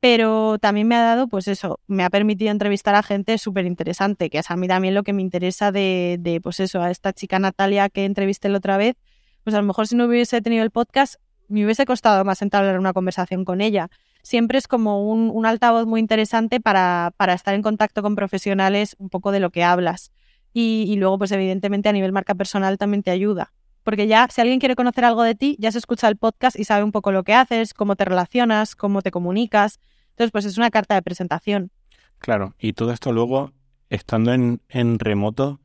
[0.00, 4.30] pero también me ha dado, pues eso, me ha permitido entrevistar a gente súper interesante,
[4.30, 7.12] que es a mí también lo que me interesa de, de, pues eso, a esta
[7.12, 8.96] chica Natalia que entrevisté la otra vez,
[9.44, 11.16] pues a lo mejor si no hubiese tenido el podcast,
[11.48, 13.90] me hubiese costado más entablar una conversación con ella
[14.28, 19.32] siempre es como un, altavoz muy interesante para, estar en contacto con profesionales un poco
[19.32, 20.12] de lo que hablas.
[20.52, 23.54] Y, luego, pues evidentemente a nivel marca personal también te ayuda.
[23.84, 26.64] Porque ya si alguien quiere conocer algo de ti, ya se escucha el podcast y
[26.64, 29.80] sabe un poco lo que haces, cómo te relacionas, cómo te comunicas.
[30.10, 31.70] Entonces, pues es una carta de presentación.
[32.18, 33.52] Claro, y todo esto luego,
[33.88, 34.60] estando en,
[34.98, 35.58] remoto,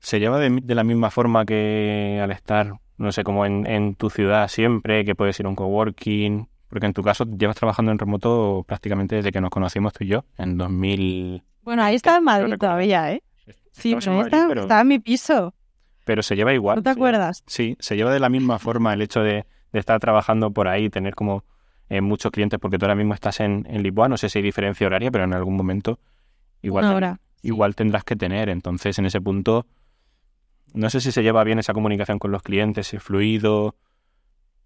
[0.00, 4.10] se lleva de, la misma forma que al estar, no sé, como en, en, tu
[4.10, 7.98] ciudad siempre, que puedes ir a un coworking, porque en tu caso llevas trabajando en
[7.98, 11.42] remoto prácticamente desde que nos conocimos tú y yo, en 2000...
[11.62, 13.22] Bueno, ahí estaba en Madrid todavía, ¿eh?
[13.72, 15.54] Sí, pero estaba en mi piso.
[16.04, 16.76] Pero se lleva igual.
[16.76, 17.42] ¿No te acuerdas?
[17.46, 21.14] Sí, se lleva de la misma forma el hecho de, estar trabajando por ahí, tener
[21.14, 21.44] como
[21.88, 24.42] eh, muchos clientes, porque tú ahora mismo estás en, en Lisboa, no sé si hay
[24.42, 25.98] diferencia horaria, pero en algún momento
[26.62, 28.48] igual, igual tendrás que tener.
[28.48, 29.66] Entonces, en ese punto,
[30.72, 33.74] no sé si se lleva bien esa comunicación con los clientes, si es fluido,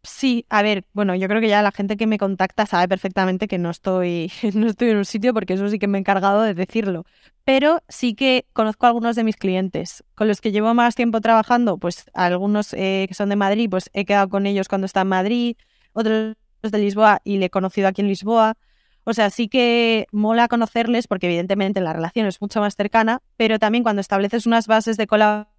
[0.06, 3.48] Sí, a ver, bueno, yo creo que ya la gente que me contacta sabe perfectamente
[3.48, 6.42] que no estoy, no estoy en un sitio porque eso sí que me he encargado
[6.42, 7.04] de decirlo.
[7.44, 11.22] Pero sí que conozco a algunos de mis clientes con los que llevo más tiempo
[11.22, 15.00] trabajando, pues algunos eh, que son de Madrid, pues he quedado con ellos cuando está
[15.02, 15.56] en Madrid,
[15.94, 18.56] otros de Lisboa y le he conocido aquí en Lisboa.
[19.04, 23.58] O sea, sí que mola conocerles porque evidentemente la relación es mucho más cercana, pero
[23.58, 25.53] también cuando estableces unas bases de colaboración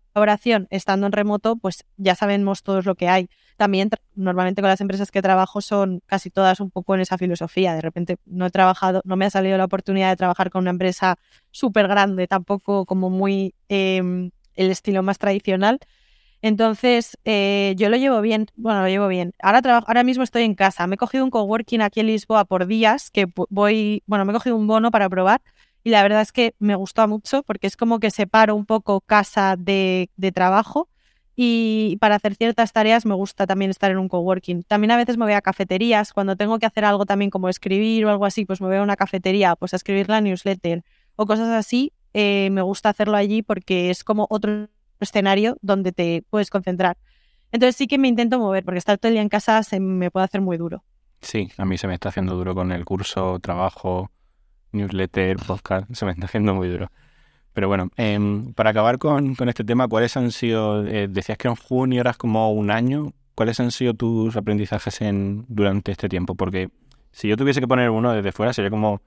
[0.70, 5.12] estando en remoto, pues ya sabemos todos lo que hay también normalmente con las empresas
[5.12, 7.74] que trabajo son casi todas un poco en esa filosofía.
[7.74, 10.72] De repente no he trabajado, no me ha salido la oportunidad de trabajar con una
[10.72, 11.18] empresa
[11.52, 15.80] súper grande, tampoco como muy em, el estilo más tradicional.
[16.42, 19.34] Entonces, eh, yo lo llevo bien, bueno, lo llevo bien.
[19.42, 20.86] Ahora, ahora mismo estoy en casa.
[20.86, 24.36] Me he cogido un coworking aquí en Lisboa por días, que voy, bueno, me he
[24.36, 25.42] cogido un bono para probar
[25.86, 29.02] y la verdad es que me gustó mucho porque es como que separo un poco
[29.02, 30.90] casa de, de trabajo
[31.36, 34.64] y para hacer ciertas tareas me gusta también estar en un coworking.
[34.64, 38.04] También a veces me voy a cafeterías, cuando tengo que hacer algo también como escribir
[38.04, 40.84] o algo así, pues me voy a una cafetería, pues a escribir la newsletter
[41.18, 44.70] o cosas así, eh, me gusta hacerlo allí porque es como otro
[45.00, 46.98] escenario donde te puedes concentrar.
[47.52, 50.10] Entonces sí que me intento mover, porque estar todo el día en casa se me
[50.10, 50.84] puede hacer muy duro.
[51.22, 54.10] Sí, a mí se me está haciendo duro con el curso, trabajo,
[54.76, 56.92] newsletter, podcast, se me está haciendo muy duro.
[57.54, 61.56] Pero bueno, em, para acabar con, este tema, ¿cuáles han sido, eh, decías que en
[61.56, 66.36] junio eras como un año, ¿cuáles han sido tus aprendizajes en, durante este tiempo?
[66.36, 66.70] Porque
[67.12, 69.02] si yo tuviese que poner uno desde fuera, sería como,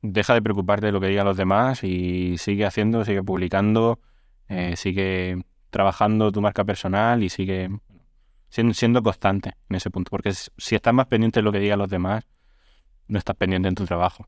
[0.00, 4.00] deja de preocuparte de lo que digan los demás y sigue haciendo, sigue publicando,
[4.48, 7.68] eh, sigue trabajando tu marca personal y sigue
[8.48, 10.08] siendo, siendo constante en ese punto.
[10.10, 12.24] Porque si estás más pendiente de lo que digan los demás,
[13.08, 14.26] no estás pendiente en tu trabajo.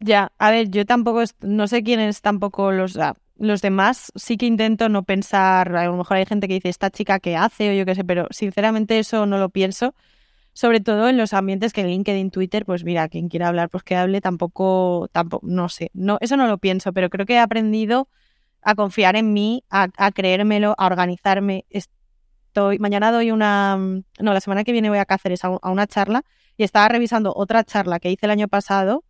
[0.00, 2.98] Ya, a ver, yo tampoco, no sé quiénes tampoco los,
[3.36, 6.90] los demás, sí que intento no pensar, a lo mejor hay gente que dice, esta
[6.90, 9.94] chica que hace o yo qué sé, pero sinceramente eso no lo pienso,
[10.52, 13.96] sobre todo en los ambientes que LinkedIn, Twitter, pues mira, quien quiera hablar, pues que
[13.96, 18.08] hable, tampoco, tampoco, no sé, no, eso no lo pienso, pero creo que he aprendido
[18.62, 21.66] a confiar en mí, a, a creérmelo, a organizarme.
[21.70, 25.86] Estoy, mañana doy una, no, la semana que viene voy a Cáceres a, a una
[25.86, 26.24] charla
[26.56, 29.04] y estaba revisando otra charla que hice el año pasado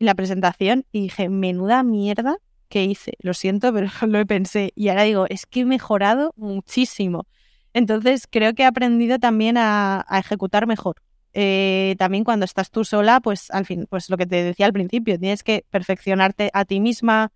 [0.00, 2.38] la presentación y dije, menuda mierda
[2.68, 3.12] que hice.
[3.20, 4.72] Lo siento, pero lo pensé.
[4.74, 7.28] Y ahora digo, es que he mejorado muchísimo.
[7.72, 10.96] Entonces creo que he aprendido también a, ejecutar mejor.
[11.32, 14.72] Eh, también cuando estás tú sola, pues al fin, pues lo que te decía al
[14.72, 17.30] principio, tienes que perfeccionarte a ti misma,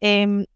[0.00, 0.46] em,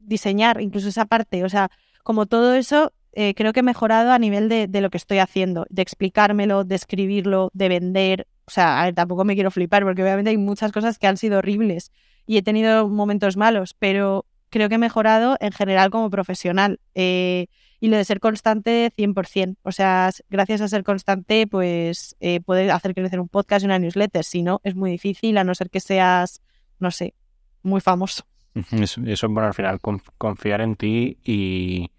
[0.00, 1.44] diseñar incluso esa parte.
[1.44, 1.70] O sea,
[2.02, 5.18] como todo eso, eh, creo que he mejorado a nivel de, de, lo que estoy
[5.18, 10.30] haciendo, de explicármelo, de escribirlo, de vender, o sea, tampoco me quiero flipar porque obviamente
[10.30, 11.92] hay muchas cosas que han sido horribles
[12.26, 16.80] y he tenido momentos malos, pero creo que he mejorado en general como profesional.
[16.94, 17.46] Eh,
[17.80, 19.56] y lo de ser constante, 100%.
[19.62, 23.78] O sea, gracias a ser constante, pues eh, puedes hacer crecer un podcast y una
[23.80, 24.22] newsletter.
[24.22, 26.42] Si no, es muy difícil, a no ser que seas,
[26.78, 27.14] no sé,
[27.62, 28.24] muy famoso.
[28.70, 29.80] Eso, es bueno, al final,
[30.18, 31.90] confiar en ti y,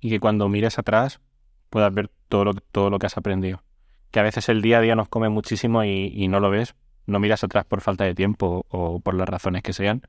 [0.00, 1.20] y que cuando mires atrás
[1.70, 3.62] puedas ver todo lo, todo lo que has aprendido
[4.10, 6.74] que a veces el día a día nos come muchísimo y, no lo ves,
[7.06, 10.02] no miras atrás por falta de tiempo o por las razones que sean,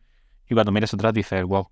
[0.49, 1.69] y cuando miras atrás dices, wow,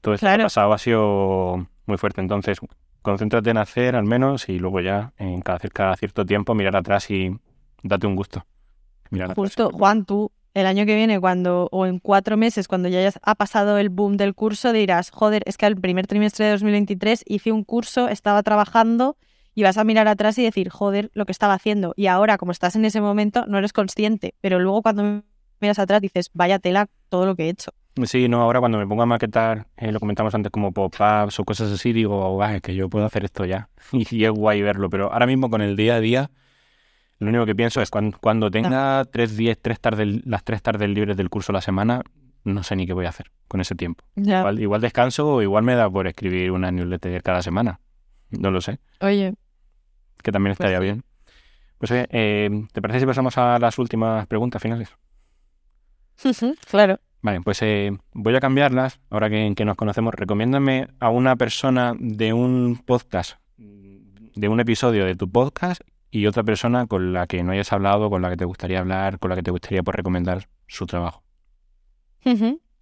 [0.00, 2.58] todo esto pasado ha sido muy fuerte, entonces
[3.02, 7.10] concéntrate en hacer al menos y luego ya en cada, cada cierto tiempo mirar atrás
[7.10, 7.36] y
[7.82, 8.44] date un gusto.
[9.34, 13.34] Justo, Juan, tú el año que viene, cuando, o en cuatro meses, cuando ya ha
[13.34, 17.52] pasado el boom del curso, dirás, joder, es que al primer trimestre de 2023 hice
[17.52, 19.16] un curso, estaba trabajando
[19.58, 21.92] y vas a mirar atrás y decir, joder, lo que estaba haciendo.
[21.96, 25.24] Y ahora, como estás en ese momento, no eres consciente, pero luego cuando
[25.60, 27.72] miras atrás dices, vaya tela todo lo que he hecho.
[28.04, 31.44] Sí, no, ahora cuando me pongo a maquetar, eh, lo comentamos antes como pop-ups o
[31.44, 33.68] cosas así, digo, es que yo puedo hacer esto ya.
[33.92, 36.30] y es guay verlo, pero ahora mismo con el día a día,
[37.18, 40.88] lo único que pienso es cuando, cuando tenga tres días, tres tardes, las tres tardes
[40.88, 42.02] libres del curso a la semana,
[42.44, 44.04] no sé ni qué voy a hacer con ese tiempo.
[44.14, 47.80] Igual, igual descanso o igual me da por escribir una newsletter cada semana.
[48.30, 48.78] No lo sé.
[49.00, 49.34] Oye,
[50.22, 51.04] que también pues estaría bien.
[51.78, 54.90] Pues eh, ¿te parece si pasamos a las últimas preguntas finales?
[56.68, 56.98] claro.
[57.20, 60.14] Vale, pues eh, voy a cambiarlas, ahora que, que, nos conocemos.
[60.14, 66.42] Recomiéndame a una persona de un podcast, de un episodio de tu podcast y otra
[66.44, 69.36] persona con la que no hayas hablado, con la que te gustaría hablar, con la
[69.36, 71.22] que te gustaría por recomendar su trabajo.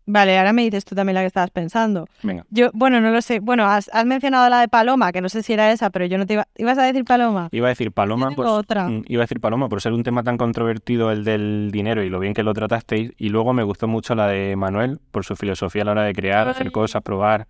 [0.09, 2.07] Vale, ahora me dices tú también la que estabas pensando.
[2.23, 2.47] Venga.
[2.51, 3.41] Yo, bueno, no lo sé.
[3.41, 6.27] Bueno, has, mencionado la de Paloma, que no sé si era esa, pero yo no
[6.27, 6.47] te iba.
[6.57, 7.49] ¿Ibas a decir Paloma?
[7.51, 8.89] Iba a decir Paloma, pues, otra.
[8.89, 12.09] Mm, iba a decir Paloma por ser un tema tan controvertido el del dinero y
[12.09, 13.13] lo bien que lo tratasteis.
[13.19, 16.13] Y luego me gustó mucho la de Manuel por su filosofía a la hora de
[16.13, 17.49] crear, hacer cosas, probar,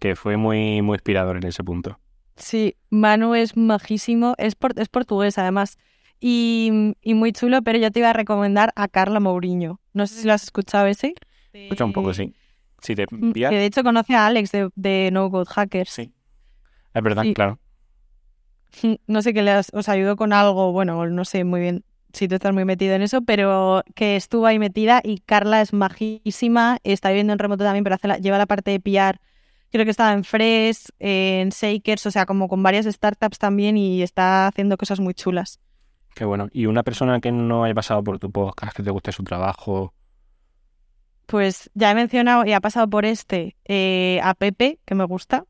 [0.00, 2.00] que fue muy, muy inspirador en ese punto.
[2.34, 5.78] Sí, Manu es majísimo, es, es portugués además.
[6.18, 9.80] Y, y muy chulo, pero yo te iba a recomendar a Carla Mourinho.
[9.92, 11.14] No sé si lo has escuchado ese.
[11.52, 12.34] Escucha un poco, sí.
[12.80, 15.90] Si te mm, Que de hecho conoce a Alex de, No Code Hackers.
[15.90, 16.12] Sí.
[16.94, 17.58] Es verdad, claro.
[19.06, 22.34] No sé qué les os ayudó con algo, bueno, no sé muy bien si tú
[22.34, 27.08] estás muy metido en eso, pero que estuvo ahí metida y Carla es majísima, está
[27.08, 29.18] viviendo en remoto también, pero hace lleva la parte de PR.
[29.70, 34.02] Creo que estaba en Fresh, en Shakers, o sea, como con varias startups también y
[34.02, 35.60] está haciendo cosas muy chulas.
[36.14, 36.48] Qué bueno.
[36.52, 39.94] ¿Y una persona que no haya pasado por tu podcast, que te guste su trabajo,
[41.32, 45.46] pues ya he mencionado y ha pasado por este eh, a Pepe, que me gusta.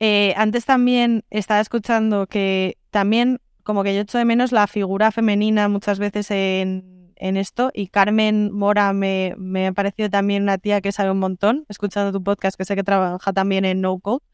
[0.00, 5.12] Eh, antes también estaba escuchando que también como que yo echo de menos la figura
[5.12, 10.56] femenina muchas veces en, en esto y Carmen Mora me, me, ha parecido también una
[10.56, 13.98] tía que sabe un montón, escuchando tu podcast que sé que trabaja también en No
[13.98, 14.24] Code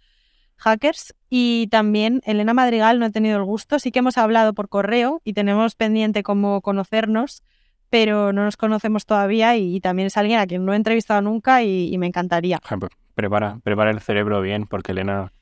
[0.59, 1.17] Hackers.
[1.29, 5.23] Y también Elena Madrigal no he tenido el gusto, sí que hemos hablado por correo
[5.25, 7.43] y tenemos pendiente cómo conocernos
[7.91, 11.63] pero no nos conocemos todavía y, también es alguien a quien no he entrevistado nunca
[11.63, 12.61] y, me encantaría.
[12.79, 15.33] Pues prepara, prepara el cerebro bien porque Elena...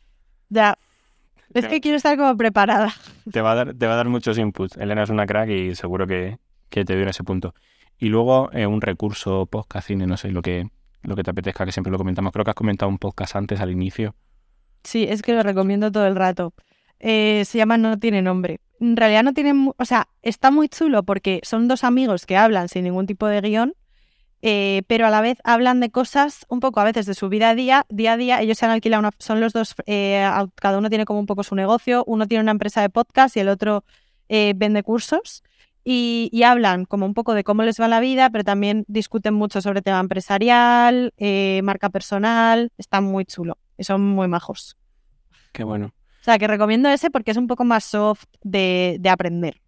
[0.49, 0.79] Ya,
[1.55, 2.93] es que quiero estar como preparada.
[3.33, 4.77] Te va a dar, te va a dar muchos inputs.
[4.77, 6.39] Elena es una crack y seguro que,
[6.69, 7.55] que te dio ese punto.
[7.99, 10.69] Y luego eh, un recurso podcast cine, no sé, lo que,
[11.03, 12.33] lo que te apetezca, que siempre lo comentamos.
[12.33, 14.15] Creo que has comentado un podcast antes al inicio.
[14.85, 16.53] Sí, es que lo recomiendo todo el rato.
[17.01, 18.61] Eh, se llama No tiene nombre.
[18.81, 22.69] En realidad no tiene, o sea, está muy chulo porque son dos amigos que hablan
[22.69, 23.75] sin ningún tipo de guion,
[24.43, 27.51] eh, pero a la vez hablan de cosas un poco a veces de su vida
[27.51, 28.41] a día, día a día.
[28.43, 31.43] Ellos se han alquilado, una, son los dos, eh, cada uno tiene como un poco
[31.43, 33.85] su negocio, uno tiene una empresa de podcast y el otro
[34.29, 35.43] vende cursos.
[35.89, 39.61] y, hablan como un poco de cómo les va la vida, pero también discuten mucho
[39.61, 44.77] sobre tema empresarial, eh, marca personal, están muy chulo y son muy majos.
[45.53, 45.96] Qué bueno.
[46.27, 49.61] O sea, que recomiendo ese porque es un poco más soft de, aprender.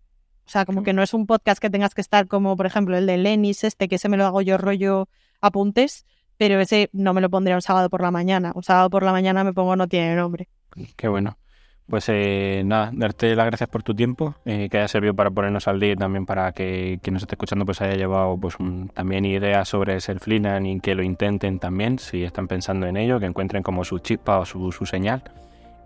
[0.45, 2.97] O sea, como que no es un podcast que tengas que estar como, por ejemplo,
[2.97, 5.09] el de Lenis, este, que ese me lo hago yo rollo
[5.41, 6.05] apuntes,
[6.37, 8.51] pero ese no me lo pondría un sábado por la mañana.
[8.57, 10.49] Un sábado por la mañana me pongo no tiene nombre.
[10.97, 11.39] Qué bueno.
[11.87, 15.69] Pues eh, nada, darte las gracias por tu tiempo, eh, que haya servido para ponernos
[15.69, 18.57] al día y también para que quien nos esté escuchando pues haya llevado pues
[18.95, 23.27] también ideas sobre freelance y que lo intenten también, si están pensando en ello, que
[23.27, 25.23] encuentren como su chispa o su, señal.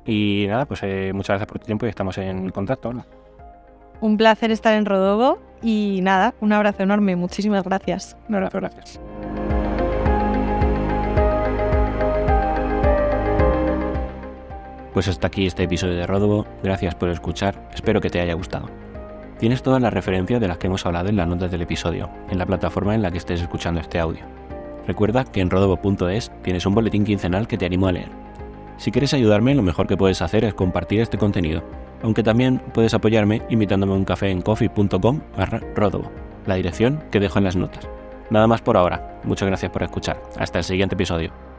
[0.05, 2.92] Y nada, pues eh, muchas gracias por tu tiempo y estamos en contacto.
[4.00, 8.16] Un placer estar en Rodogo y nada, un abrazo enorme, muchísimas gracias.
[8.28, 9.00] Un abrazo, gracias.
[14.92, 18.68] Pues hasta aquí este episodio de Rodobo, gracias por escuchar, espero que te haya gustado.
[19.38, 22.38] Tienes todas las referencias de las que hemos hablado en las notas del episodio, en
[22.38, 24.20] la plataforma en la que estés escuchando este audio.
[24.86, 28.21] Recuerda que en rodobo.es tienes un boletín quincenal que te animo a leer.
[28.83, 31.62] Si quieres ayudarme, lo mejor que puedes hacer es compartir este contenido,
[32.03, 35.20] aunque también puedes apoyarme invitándome a un café en coffee.com
[35.76, 36.11] rodobo,
[36.47, 37.89] la dirección que dejo en las notas.
[38.30, 41.51] Nada más por ahora, muchas gracias por escuchar, hasta el siguiente episodio.